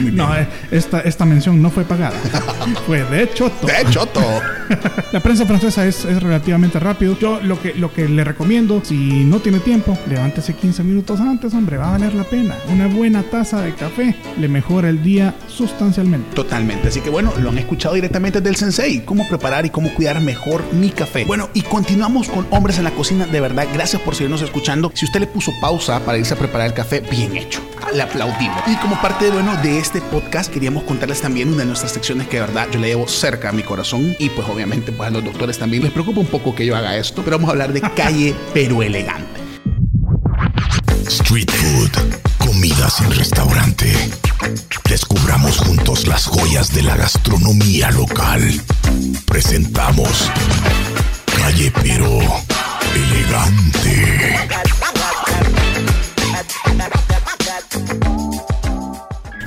No, 0.00 0.36
eh, 0.36 0.46
esta, 0.70 1.00
esta 1.00 1.24
mención 1.24 1.60
no 1.60 1.70
fue 1.70 1.84
pagada. 1.84 2.18
fue 2.86 3.04
de 3.04 3.30
choto. 3.32 3.66
De 3.66 3.90
choto. 3.90 4.20
La 5.12 5.20
prensa 5.20 5.46
francesa 5.46 5.86
es, 5.86 6.04
es, 6.04 6.22
relativamente 6.22 6.78
rápido. 6.78 7.18
Yo 7.18 7.40
lo 7.40 7.60
que, 7.60 7.74
lo 7.74 7.92
que 7.92 8.08
le 8.08 8.24
recomiendo, 8.24 8.82
si 8.84 9.24
no 9.24 9.40
tiene 9.40 9.60
tiempo, 9.60 9.98
levántese 10.08 10.54
15 10.54 10.82
minutos 10.84 11.20
antes, 11.20 11.54
hombre, 11.54 11.76
va 11.76 11.88
a 11.88 11.90
valer 11.92 12.14
la 12.14 12.24
pena. 12.24 12.56
Una 12.68 12.86
buena 12.86 13.22
taza 13.22 13.62
de 13.62 13.74
café 13.74 14.14
le 14.38 14.48
mejora 14.48 14.88
el 14.88 15.02
día 15.02 15.34
sustancialmente. 15.46 16.34
Totalmente. 16.34 16.88
Así 16.88 17.00
que 17.00 17.10
bueno, 17.10 17.32
lo 17.40 17.50
han 17.50 17.58
escuchado 17.58 17.94
directamente 17.94 18.40
del 18.40 18.56
sensei. 18.56 19.04
Cómo 19.04 19.26
preparar 19.28 19.64
y 19.66 19.70
cómo 19.70 19.92
cuidar 19.94 20.20
mejor 20.20 20.62
mi 20.72 20.90
café. 20.90 21.24
Bueno, 21.24 21.48
y 21.54 21.62
continuamos 21.62 22.28
con 22.28 22.46
Hombres 22.50 22.78
en 22.78 22.84
la 22.84 22.90
Cocina. 22.90 23.26
De 23.26 23.40
verdad, 23.40 23.66
gracias 23.72 24.02
por 24.02 24.14
seguirnos 24.14 24.42
escuchando. 24.42 24.92
Si 24.94 25.04
usted 25.04 25.20
le 25.20 25.26
puso 25.26 25.52
pausa 25.60 26.00
para 26.00 26.18
irse 26.18 26.34
a 26.34 26.36
preparar 26.36 26.66
el 26.66 26.74
café, 26.74 27.00
bien 27.00 27.36
hecho. 27.36 27.60
Le 27.94 28.02
aplaudimos. 28.02 28.62
Y 28.66 28.76
como 28.76 29.00
parte 29.00 29.30
bueno, 29.30 29.56
de 29.62 29.78
este 29.78 29.87
podcast, 29.96 30.52
queríamos 30.52 30.84
contarles 30.84 31.22
también 31.22 31.48
una 31.48 31.58
de 31.58 31.66
nuestras 31.66 31.92
secciones 31.92 32.28
que 32.28 32.36
de 32.36 32.42
verdad 32.42 32.68
yo 32.70 32.78
le 32.78 32.88
llevo 32.88 33.08
cerca 33.08 33.48
a 33.48 33.52
mi 33.52 33.62
corazón. 33.62 34.14
Y 34.18 34.28
pues 34.28 34.46
obviamente 34.48 34.92
pues 34.92 35.08
a 35.08 35.10
los 35.10 35.24
doctores 35.24 35.58
también 35.58 35.82
les 35.82 35.92
preocupa 35.92 36.20
un 36.20 36.26
poco 36.26 36.54
que 36.54 36.66
yo 36.66 36.76
haga 36.76 36.96
esto. 36.96 37.22
Pero 37.24 37.38
vamos 37.38 37.48
a 37.48 37.52
hablar 37.52 37.72
de 37.72 37.80
calle 37.96 38.34
pero 38.52 38.82
elegante. 38.82 39.40
Street 41.06 41.50
food, 41.50 41.90
comida 42.38 42.90
sin 42.90 43.10
restaurante. 43.12 43.92
Descubramos 44.88 45.56
juntos 45.58 46.06
las 46.06 46.26
joyas 46.26 46.72
de 46.74 46.82
la 46.82 46.96
gastronomía 46.96 47.90
local. 47.90 48.42
Presentamos 49.26 50.30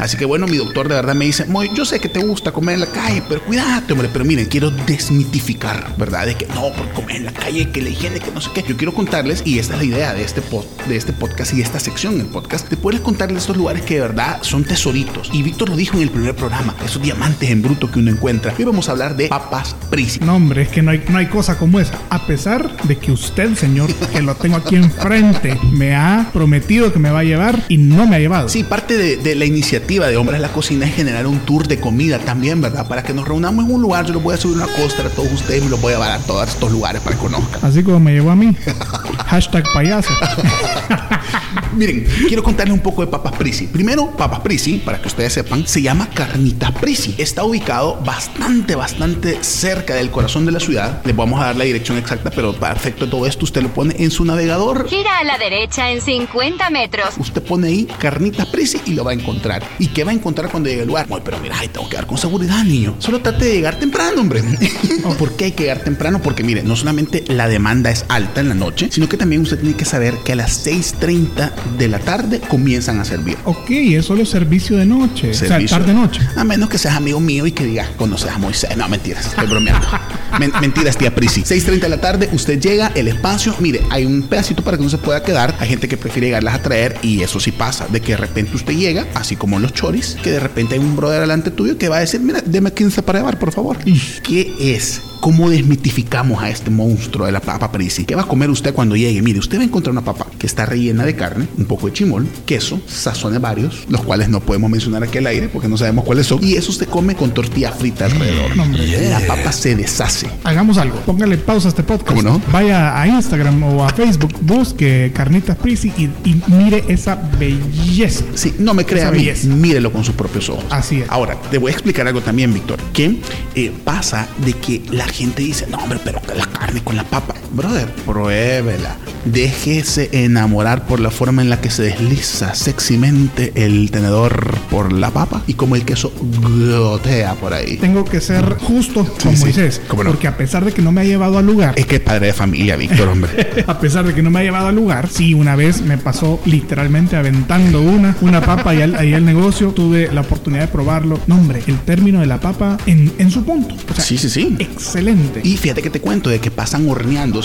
Así 0.01 0.17
que 0.17 0.25
bueno, 0.25 0.47
mi 0.47 0.57
doctor 0.57 0.89
de 0.89 0.95
verdad 0.95 1.13
me 1.13 1.25
dice, 1.25 1.45
Moy, 1.45 1.69
yo 1.75 1.85
sé 1.85 1.99
que 1.99 2.09
te 2.09 2.17
gusta 2.17 2.51
comer 2.51 2.73
en 2.73 2.81
la 2.81 2.87
calle, 2.87 3.21
pero 3.29 3.39
cuídate, 3.45 3.93
hombre. 3.93 4.09
Pero 4.11 4.25
miren, 4.25 4.47
quiero 4.47 4.71
desmitificar, 4.71 5.93
¿verdad? 5.95 6.25
De 6.25 6.33
que 6.33 6.47
no, 6.47 6.73
por 6.73 6.89
comer 6.93 7.17
en 7.17 7.25
la 7.25 7.31
calle, 7.31 7.69
que 7.69 7.83
la 7.83 7.89
higiene, 7.89 8.19
que 8.19 8.31
no 8.31 8.41
sé 8.41 8.49
qué. 8.51 8.63
Yo 8.67 8.75
quiero 8.75 8.95
contarles, 8.95 9.43
y 9.45 9.59
esta 9.59 9.73
es 9.75 9.79
la 9.79 9.85
idea 9.85 10.13
de 10.15 10.23
este, 10.23 10.41
pod, 10.41 10.65
de 10.87 10.95
este 10.95 11.13
podcast 11.13 11.53
y 11.53 11.61
esta 11.61 11.79
sección 11.79 12.17
del 12.17 12.25
podcast, 12.25 12.67
de 12.67 12.77
poderles 12.77 13.03
contarles 13.03 13.43
estos 13.43 13.57
lugares 13.57 13.83
que 13.83 13.93
de 13.93 14.01
verdad 14.01 14.39
son 14.41 14.63
tesoritos. 14.63 15.29
Y 15.33 15.43
Víctor 15.43 15.69
lo 15.69 15.75
dijo 15.75 15.97
en 15.97 16.01
el 16.01 16.09
primer 16.09 16.35
programa, 16.35 16.75
esos 16.83 16.99
diamantes 17.03 17.51
en 17.51 17.61
bruto 17.61 17.91
que 17.91 17.99
uno 17.99 18.09
encuentra. 18.09 18.55
Hoy 18.57 18.65
vamos 18.65 18.89
a 18.89 18.93
hablar 18.93 19.15
de 19.15 19.27
papas 19.27 19.75
Prisi. 19.91 20.19
No, 20.21 20.37
hombre, 20.37 20.63
es 20.63 20.69
que 20.69 20.81
no 20.81 20.89
hay, 20.89 21.03
no 21.09 21.19
hay 21.19 21.27
cosa 21.27 21.59
como 21.59 21.79
esa. 21.79 21.93
A 22.09 22.25
pesar 22.25 22.75
de 22.87 22.97
que 22.97 23.11
usted, 23.11 23.53
señor, 23.53 23.93
que 23.93 24.23
lo 24.23 24.33
tengo 24.33 24.57
aquí 24.57 24.77
enfrente, 24.77 25.59
me 25.71 25.95
ha 25.95 26.31
prometido 26.33 26.91
que 26.91 26.97
me 26.97 27.11
va 27.11 27.19
a 27.19 27.23
llevar 27.23 27.65
y 27.69 27.77
no 27.77 28.07
me 28.07 28.15
ha 28.15 28.19
llevado. 28.19 28.49
Sí, 28.49 28.63
parte 28.63 28.97
de, 28.97 29.17
de 29.17 29.35
la 29.35 29.45
iniciativa 29.45 29.90
de 29.99 30.15
Hombres 30.15 30.37
en 30.37 30.41
la 30.41 30.53
Cocina 30.53 30.85
es 30.85 30.95
generar 30.95 31.27
un 31.27 31.39
tour 31.39 31.67
de 31.67 31.79
comida 31.79 32.17
también, 32.17 32.61
¿verdad? 32.61 32.87
Para 32.87 33.03
que 33.03 33.13
nos 33.13 33.27
reunamos 33.27 33.65
en 33.65 33.71
un 33.71 33.81
lugar. 33.81 34.05
Yo 34.05 34.13
les 34.13 34.23
voy 34.23 34.33
a 34.33 34.37
subir 34.37 34.55
una 34.55 34.67
costa 34.67 35.05
a 35.05 35.09
todos 35.09 35.31
ustedes 35.33 35.65
y 35.65 35.69
los 35.69 35.81
voy 35.81 35.91
a 35.91 35.95
llevar 35.97 36.11
a 36.11 36.19
todos 36.19 36.47
estos 36.47 36.71
lugares 36.71 37.01
para 37.01 37.17
que 37.17 37.21
conozcan. 37.21 37.59
Así 37.65 37.83
como 37.83 37.99
me 37.99 38.13
llevó 38.13 38.31
a 38.31 38.35
mí. 38.35 38.55
Hashtag 39.27 39.65
payaso. 39.73 40.09
Miren, 41.73 42.05
quiero 42.27 42.43
contarles 42.43 42.73
un 42.73 42.81
poco 42.81 43.01
de 43.01 43.07
Papas 43.07 43.33
Prisi. 43.33 43.67
Primero, 43.67 44.11
Papas 44.11 44.41
Prisi, 44.41 44.77
para 44.77 45.01
que 45.01 45.07
ustedes 45.07 45.33
sepan, 45.33 45.65
se 45.65 45.81
llama 45.81 46.09
Carnita 46.13 46.73
Prisi. 46.73 47.15
Está 47.17 47.43
ubicado 47.43 47.99
bastante, 48.05 48.75
bastante 48.75 49.41
cerca 49.43 49.95
del 49.95 50.11
corazón 50.11 50.45
de 50.45 50.51
la 50.51 50.59
ciudad. 50.59 51.01
Les 51.05 51.15
vamos 51.15 51.39
a 51.39 51.45
dar 51.45 51.55
la 51.55 51.63
dirección 51.63 51.97
exacta, 51.97 52.29
pero 52.29 52.53
para 52.53 52.75
efecto 52.75 53.05
de 53.05 53.11
todo 53.11 53.25
esto, 53.25 53.45
usted 53.45 53.61
lo 53.61 53.73
pone 53.73 53.95
en 53.97 54.11
su 54.11 54.25
navegador. 54.25 54.87
Gira 54.89 55.19
a 55.19 55.23
la 55.23 55.37
derecha 55.37 55.91
en 55.91 56.01
50 56.01 56.69
metros. 56.69 57.15
Usted 57.17 57.41
pone 57.41 57.67
ahí 57.67 57.87
Carnita 57.99 58.45
Prisi 58.51 58.81
y 58.85 58.93
lo 58.93 59.05
va 59.05 59.11
a 59.11 59.13
encontrar. 59.13 59.63
¿Y 59.79 59.87
qué 59.87 60.03
va 60.03 60.11
a 60.11 60.13
encontrar 60.13 60.51
cuando 60.51 60.69
llegue 60.69 60.81
al 60.81 60.87
lugar? 60.87 61.07
Ay, 61.09 61.21
pero 61.23 61.39
mira, 61.39 61.55
ay, 61.57 61.69
tengo 61.69 61.87
que 61.87 61.95
dar 61.95 62.05
con 62.05 62.17
seguridad, 62.17 62.63
niño. 62.63 62.95
Solo 62.99 63.21
trate 63.21 63.45
de 63.45 63.53
llegar 63.55 63.79
temprano, 63.79 64.21
hombre. 64.21 64.43
¿Por 65.19 65.35
qué 65.37 65.45
hay 65.45 65.51
que 65.53 65.63
llegar 65.63 65.79
temprano? 65.79 66.21
Porque 66.21 66.43
mire, 66.43 66.63
no 66.63 66.75
solamente 66.75 67.23
la 67.27 67.47
demanda 67.47 67.91
es 67.91 68.05
alta 68.09 68.41
en 68.41 68.49
la 68.49 68.55
noche, 68.55 68.89
sino 68.91 69.07
que 69.07 69.17
también 69.17 69.41
usted 69.41 69.59
tiene 69.59 69.75
que 69.75 69.85
saber 69.85 70.17
que 70.25 70.33
a 70.33 70.35
las 70.35 70.65
6.30 70.67 71.51
de 71.77 71.87
la 71.87 71.99
tarde 71.99 72.39
comienzan 72.39 72.99
a 72.99 73.05
servir. 73.05 73.37
Ok, 73.45 73.69
es 73.69 74.05
solo 74.05 74.25
servicio 74.25 74.77
de 74.77 74.85
noche. 74.85 75.33
Servicio. 75.33 75.65
O 75.65 75.67
sea, 75.67 75.79
tarde-noche. 75.79 76.21
A 76.35 76.43
menos 76.43 76.69
que 76.69 76.77
seas 76.77 76.95
amigo 76.95 77.19
mío 77.19 77.45
y 77.45 77.51
que 77.51 77.65
digas, 77.65 77.89
conoces 77.97 78.31
a 78.31 78.37
Moisés. 78.37 78.75
No, 78.77 78.87
mentiras, 78.87 79.25
estoy 79.25 79.47
bromeando. 79.47 79.87
Men 80.39 80.51
mentiras, 80.61 80.97
tía 80.97 81.13
Prisi. 81.13 81.41
6.30 81.41 81.79
de 81.79 81.89
la 81.89 81.99
tarde, 81.99 82.29
usted 82.31 82.59
llega, 82.59 82.91
el 82.95 83.07
espacio, 83.07 83.55
mire, 83.59 83.81
hay 83.89 84.05
un 84.05 84.23
pedacito 84.23 84.63
para 84.63 84.77
que 84.77 84.83
no 84.83 84.89
se 84.89 84.97
pueda 84.97 85.23
quedar. 85.23 85.53
Hay 85.59 85.67
gente 85.67 85.87
que 85.87 85.97
prefiere 85.97 86.27
llegarlas 86.27 86.55
a 86.55 86.61
traer 86.61 86.97
y 87.01 87.21
eso 87.21 87.39
sí 87.39 87.51
pasa, 87.51 87.87
de 87.87 88.01
que 88.01 88.13
de 88.13 88.17
repente 88.17 88.55
usted 88.55 88.73
llega, 88.73 89.05
así 89.13 89.35
como 89.35 89.59
los 89.59 89.73
choris, 89.73 90.17
que 90.23 90.31
de 90.31 90.39
repente 90.39 90.75
hay 90.75 90.79
un 90.79 90.95
brother 90.95 91.21
delante 91.21 91.51
tuyo 91.51 91.77
que 91.77 91.89
va 91.89 91.97
a 91.97 92.01
decir, 92.01 92.21
mira, 92.21 92.41
deme 92.45 92.71
15 92.71 93.03
para 93.03 93.19
llevar, 93.19 93.39
por 93.39 93.51
favor. 93.51 93.77
¿Qué 94.23 94.55
es 94.59 95.01
¿cómo 95.21 95.49
desmitificamos 95.49 96.41
a 96.43 96.49
este 96.49 96.71
monstruo 96.71 97.27
de 97.27 97.31
la 97.31 97.39
papa 97.39 97.71
prisi? 97.71 98.05
¿Qué 98.05 98.15
va 98.15 98.23
a 98.23 98.27
comer 98.27 98.49
usted 98.49 98.73
cuando 98.73 98.95
llegue? 98.95 99.21
Mire, 99.21 99.39
usted 99.39 99.57
va 99.57 99.61
a 99.61 99.65
encontrar 99.65 99.91
una 99.91 100.03
papa 100.03 100.25
que 100.37 100.47
está 100.47 100.65
rellena 100.65 101.05
de 101.05 101.15
carne, 101.15 101.47
un 101.57 101.65
poco 101.65 101.87
de 101.87 101.93
chimol, 101.93 102.27
queso, 102.45 102.81
sazones 102.87 103.39
varios, 103.39 103.85
los 103.87 104.03
cuales 104.03 104.27
no 104.29 104.41
podemos 104.41 104.69
mencionar 104.69 105.03
aquí 105.03 105.19
al 105.19 105.27
aire 105.27 105.47
porque 105.47 105.67
no 105.67 105.77
sabemos 105.77 106.03
cuáles 106.03 106.25
son. 106.25 106.43
Y 106.43 106.55
eso 106.55 106.71
usted 106.71 106.87
come 106.89 107.15
con 107.15 107.31
tortilla 107.33 107.71
frita 107.71 108.05
alrededor. 108.05 108.57
No, 108.57 108.63
hombre. 108.63 109.09
La 109.09 109.19
papa 109.21 109.51
se 109.51 109.75
deshace. 109.75 110.27
Hagamos 110.43 110.77
algo, 110.79 110.97
póngale 111.01 111.37
pausa 111.37 111.67
a 111.67 111.69
este 111.69 111.83
podcast. 111.83 112.09
¿Cómo 112.09 112.23
no? 112.23 112.41
Vaya 112.51 112.99
a 112.99 113.07
Instagram 113.07 113.61
o 113.63 113.85
a 113.85 113.89
Facebook, 113.89 114.33
busque 114.41 115.11
Carnitas 115.13 115.55
Prisi 115.55 115.93
y, 115.97 116.05
y 116.27 116.41
mire 116.47 116.83
esa 116.87 117.15
belleza. 117.37 118.25
Sí, 118.33 118.55
no 118.57 118.73
me 118.73 118.85
crea 118.85 119.09
a 119.09 119.11
mí, 119.11 119.29
mírelo 119.45 119.91
con 119.93 120.03
sus 120.03 120.15
propios 120.15 120.49
ojos. 120.49 120.65
Así 120.71 121.01
es. 121.01 121.09
Ahora, 121.09 121.39
te 121.51 121.59
voy 121.59 121.69
a 121.69 121.73
explicar 121.73 122.07
algo 122.07 122.21
también, 122.21 122.51
Víctor, 122.51 122.79
que 122.91 123.19
eh, 123.53 123.71
pasa 123.83 124.27
de 124.43 124.53
que 124.53 124.81
la 124.91 125.10
gente 125.11 125.43
dice, 125.43 125.67
no, 125.67 125.77
hombre, 125.77 125.99
pero 126.03 126.21
la 126.35 126.45
carne 126.45 126.83
con 126.83 126.95
la 126.95 127.03
papa. 127.03 127.35
Brother, 127.53 127.87
pruébela. 128.05 128.95
Déjese 129.25 130.09
enamorar 130.13 130.85
por 130.87 130.99
la 130.99 131.11
forma 131.11 131.41
en 131.41 131.49
la 131.49 131.61
que 131.61 131.69
se 131.69 131.83
desliza 131.83 132.55
sexymente 132.55 133.51
el 133.55 133.91
tenedor 133.91 134.57
por 134.69 134.91
la 134.93 135.11
papa 135.11 135.43
y 135.47 135.53
como 135.53 135.75
el 135.75 135.83
queso 135.83 136.11
gotea 136.17 137.35
por 137.35 137.53
ahí. 137.53 137.77
Tengo 137.77 138.05
que 138.05 138.19
ser 138.21 138.55
justo 138.59 139.05
con 139.21 139.35
sí, 139.35 139.43
Moisés, 139.43 139.81
no. 139.89 139.95
porque 139.95 140.27
a 140.27 140.37
pesar 140.37 140.65
de 140.65 140.71
que 140.71 140.81
no 140.81 140.91
me 140.91 141.01
ha 141.01 141.03
llevado 141.03 141.37
al 141.37 141.45
lugar, 141.45 141.73
Es 141.77 141.85
que 141.85 141.95
es 141.97 142.01
padre 142.01 142.27
de 142.27 142.33
familia, 142.33 142.75
Víctor, 142.77 143.07
hombre. 143.09 143.63
a 143.67 143.79
pesar 143.79 144.05
de 144.05 144.13
que 144.13 144.21
no 144.23 144.31
me 144.31 144.39
ha 144.39 144.43
llevado 144.43 144.67
al 144.67 144.75
lugar, 144.75 145.09
sí, 145.11 145.33
una 145.33 145.55
vez 145.55 145.81
me 145.81 145.97
pasó 145.97 146.39
literalmente 146.45 147.15
aventando 147.15 147.81
una, 147.81 148.15
una 148.21 148.41
papa 148.41 148.73
y 148.73 148.81
al, 148.81 148.95
ahí 148.95 149.13
al 149.13 149.25
negocio 149.25 149.69
tuve 149.71 150.11
la 150.11 150.21
oportunidad 150.21 150.63
de 150.63 150.67
probarlo. 150.69 151.19
No, 151.27 151.35
hombre, 151.35 151.61
el 151.67 151.77
término 151.79 152.19
de 152.21 152.25
la 152.27 152.39
papa 152.39 152.77
en, 152.85 153.11
en 153.17 153.29
su 153.29 153.43
punto. 153.43 153.75
O 153.89 153.93
sea, 153.95 154.03
Sí, 154.03 154.17
sí, 154.17 154.29
sí. 154.29 154.55
excelente. 154.59 155.41
Y 155.43 155.57
fíjate 155.57 155.81
que 155.81 155.89
te 155.89 156.01
cuento 156.01 156.29
de 156.29 156.39
que 156.39 156.49
pasan 156.51 156.87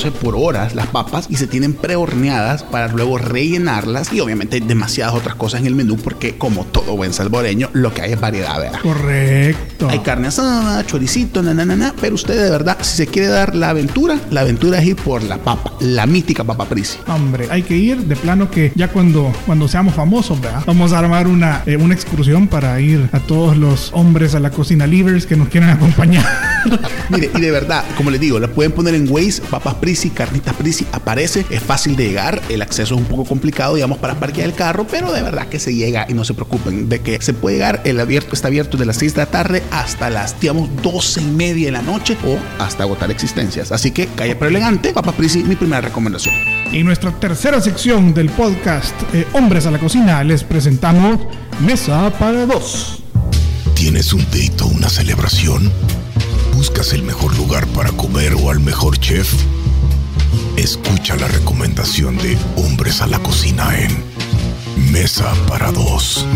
por 0.04 0.36
horas 0.36 0.74
las 0.74 0.86
papas 0.88 1.26
y 1.30 1.36
se 1.36 1.46
tienen 1.46 1.72
prehorneadas 1.72 2.62
para 2.62 2.88
luego 2.88 3.18
rellenarlas 3.18 4.12
y 4.12 4.20
obviamente 4.20 4.56
hay 4.56 4.62
demasiadas 4.62 5.14
otras 5.14 5.34
cosas 5.34 5.60
en 5.60 5.66
el 5.66 5.74
menú 5.74 5.96
porque 5.96 6.36
como 6.36 6.64
todo 6.64 6.96
buen 6.96 7.12
salvadoreño 7.12 7.70
lo 7.72 7.92
que 7.94 8.02
hay 8.02 8.12
es 8.12 8.20
variedad, 8.20 8.58
¿verdad? 8.58 8.80
Correcto. 8.80 9.88
Hay 9.88 10.00
carne 10.00 10.28
asada, 10.28 10.84
choricito, 10.86 11.42
na, 11.42 11.54
na, 11.54 11.64
na, 11.64 11.76
na, 11.76 11.94
pero 12.00 12.14
usted 12.14 12.40
de 12.40 12.50
verdad, 12.50 12.76
si 12.82 12.96
se 12.96 13.06
quiere 13.06 13.28
dar 13.28 13.54
la 13.54 13.70
aventura, 13.70 14.18
la 14.30 14.42
aventura 14.42 14.78
es 14.78 14.86
ir 14.86 14.96
por 14.96 15.22
la 15.22 15.38
papa, 15.38 15.72
la 15.80 16.06
mítica 16.06 16.44
papa 16.44 16.66
prisi. 16.66 16.98
Hombre, 17.06 17.48
hay 17.50 17.62
que 17.62 17.76
ir 17.76 17.98
de 17.98 18.16
plano 18.16 18.50
que 18.50 18.72
ya 18.74 18.88
cuando, 18.88 19.32
cuando 19.46 19.68
seamos 19.68 19.94
famosos, 19.94 20.40
¿verdad? 20.40 20.62
Vamos 20.66 20.92
a 20.92 20.98
armar 20.98 21.26
una, 21.26 21.62
eh, 21.66 21.76
una 21.76 21.94
excursión 21.94 22.48
para 22.48 22.80
ir 22.80 23.08
a 23.12 23.20
todos 23.20 23.56
los 23.56 23.90
hombres 23.92 24.34
a 24.34 24.40
la 24.40 24.50
cocina 24.50 24.86
livers 24.86 25.26
que 25.26 25.36
nos 25.36 25.48
quieran 25.48 25.70
acompañar. 25.70 26.24
Mire, 27.10 27.30
y 27.34 27.40
de 27.40 27.50
verdad, 27.50 27.84
como 27.96 28.10
les 28.10 28.20
digo, 28.20 28.38
la 28.38 28.48
pueden 28.48 28.72
poner 28.72 28.94
en 28.94 29.10
Waze, 29.10 29.42
papas 29.50 29.74
prisi, 29.74 30.10
carnitas 30.10 30.54
prisi, 30.54 30.86
aparece, 30.92 31.46
es 31.50 31.62
fácil 31.62 31.96
de 31.96 32.08
llegar, 32.08 32.40
el 32.48 32.62
acceso 32.62 32.94
es 32.94 33.00
un 33.00 33.06
poco 33.06 33.24
complicado, 33.24 33.74
digamos, 33.74 33.98
para 33.98 34.18
parquear 34.18 34.48
el 34.48 34.54
carro, 34.54 34.86
pero 34.90 35.12
de 35.12 35.22
verdad 35.22 35.48
que 35.48 35.58
se 35.58 35.74
llega 35.74 36.06
y 36.08 36.14
no 36.14 36.24
se 36.24 36.34
preocupen 36.34 36.88
de 36.88 37.00
que 37.00 37.20
se 37.20 37.34
puede 37.34 37.56
llegar, 37.56 37.80
el 37.84 38.00
abierto 38.00 38.34
está 38.34 38.48
abierto 38.48 38.76
de 38.76 38.86
las 38.86 38.96
6 38.96 39.14
de 39.14 39.20
la 39.22 39.26
tarde 39.26 39.62
hasta 39.70 40.10
las, 40.10 40.38
digamos, 40.40 40.70
12 40.82 41.20
y 41.20 41.24
media 41.24 41.66
de 41.66 41.72
la 41.72 41.82
noche 41.82 42.16
o 42.26 42.38
hasta 42.62 42.82
agotar 42.82 43.10
existencias. 43.10 43.72
Así 43.72 43.90
que 43.90 44.06
calle 44.08 44.36
pero 44.36 44.50
elegante, 44.50 44.92
papas 44.92 45.14
prisi, 45.14 45.42
mi 45.44 45.56
primera 45.56 45.80
recomendación. 45.80 46.34
En 46.72 46.84
nuestra 46.84 47.12
tercera 47.12 47.60
sección 47.60 48.12
del 48.12 48.28
podcast 48.30 48.94
eh, 49.12 49.26
Hombres 49.32 49.66
a 49.66 49.70
la 49.70 49.78
Cocina 49.78 50.22
les 50.24 50.44
presentamos 50.44 51.20
Mesa 51.60 52.10
para 52.18 52.44
dos. 52.46 53.02
¿Tienes 53.74 54.12
un 54.12 54.24
date 54.24 54.56
o 54.62 54.66
una 54.66 54.88
celebración? 54.88 55.70
¿Buscas 56.68 56.94
el 56.94 57.04
mejor 57.04 57.32
lugar 57.36 57.64
para 57.68 57.92
comer 57.92 58.34
o 58.34 58.50
al 58.50 58.58
mejor 58.58 58.98
chef? 58.98 59.32
Escucha 60.56 61.14
la 61.14 61.28
recomendación 61.28 62.18
de 62.18 62.36
Hombres 62.56 63.00
a 63.02 63.06
la 63.06 63.20
Cocina 63.20 63.78
en 63.78 64.90
Mesa 64.90 65.32
para 65.46 65.70
Dos. 65.70 66.26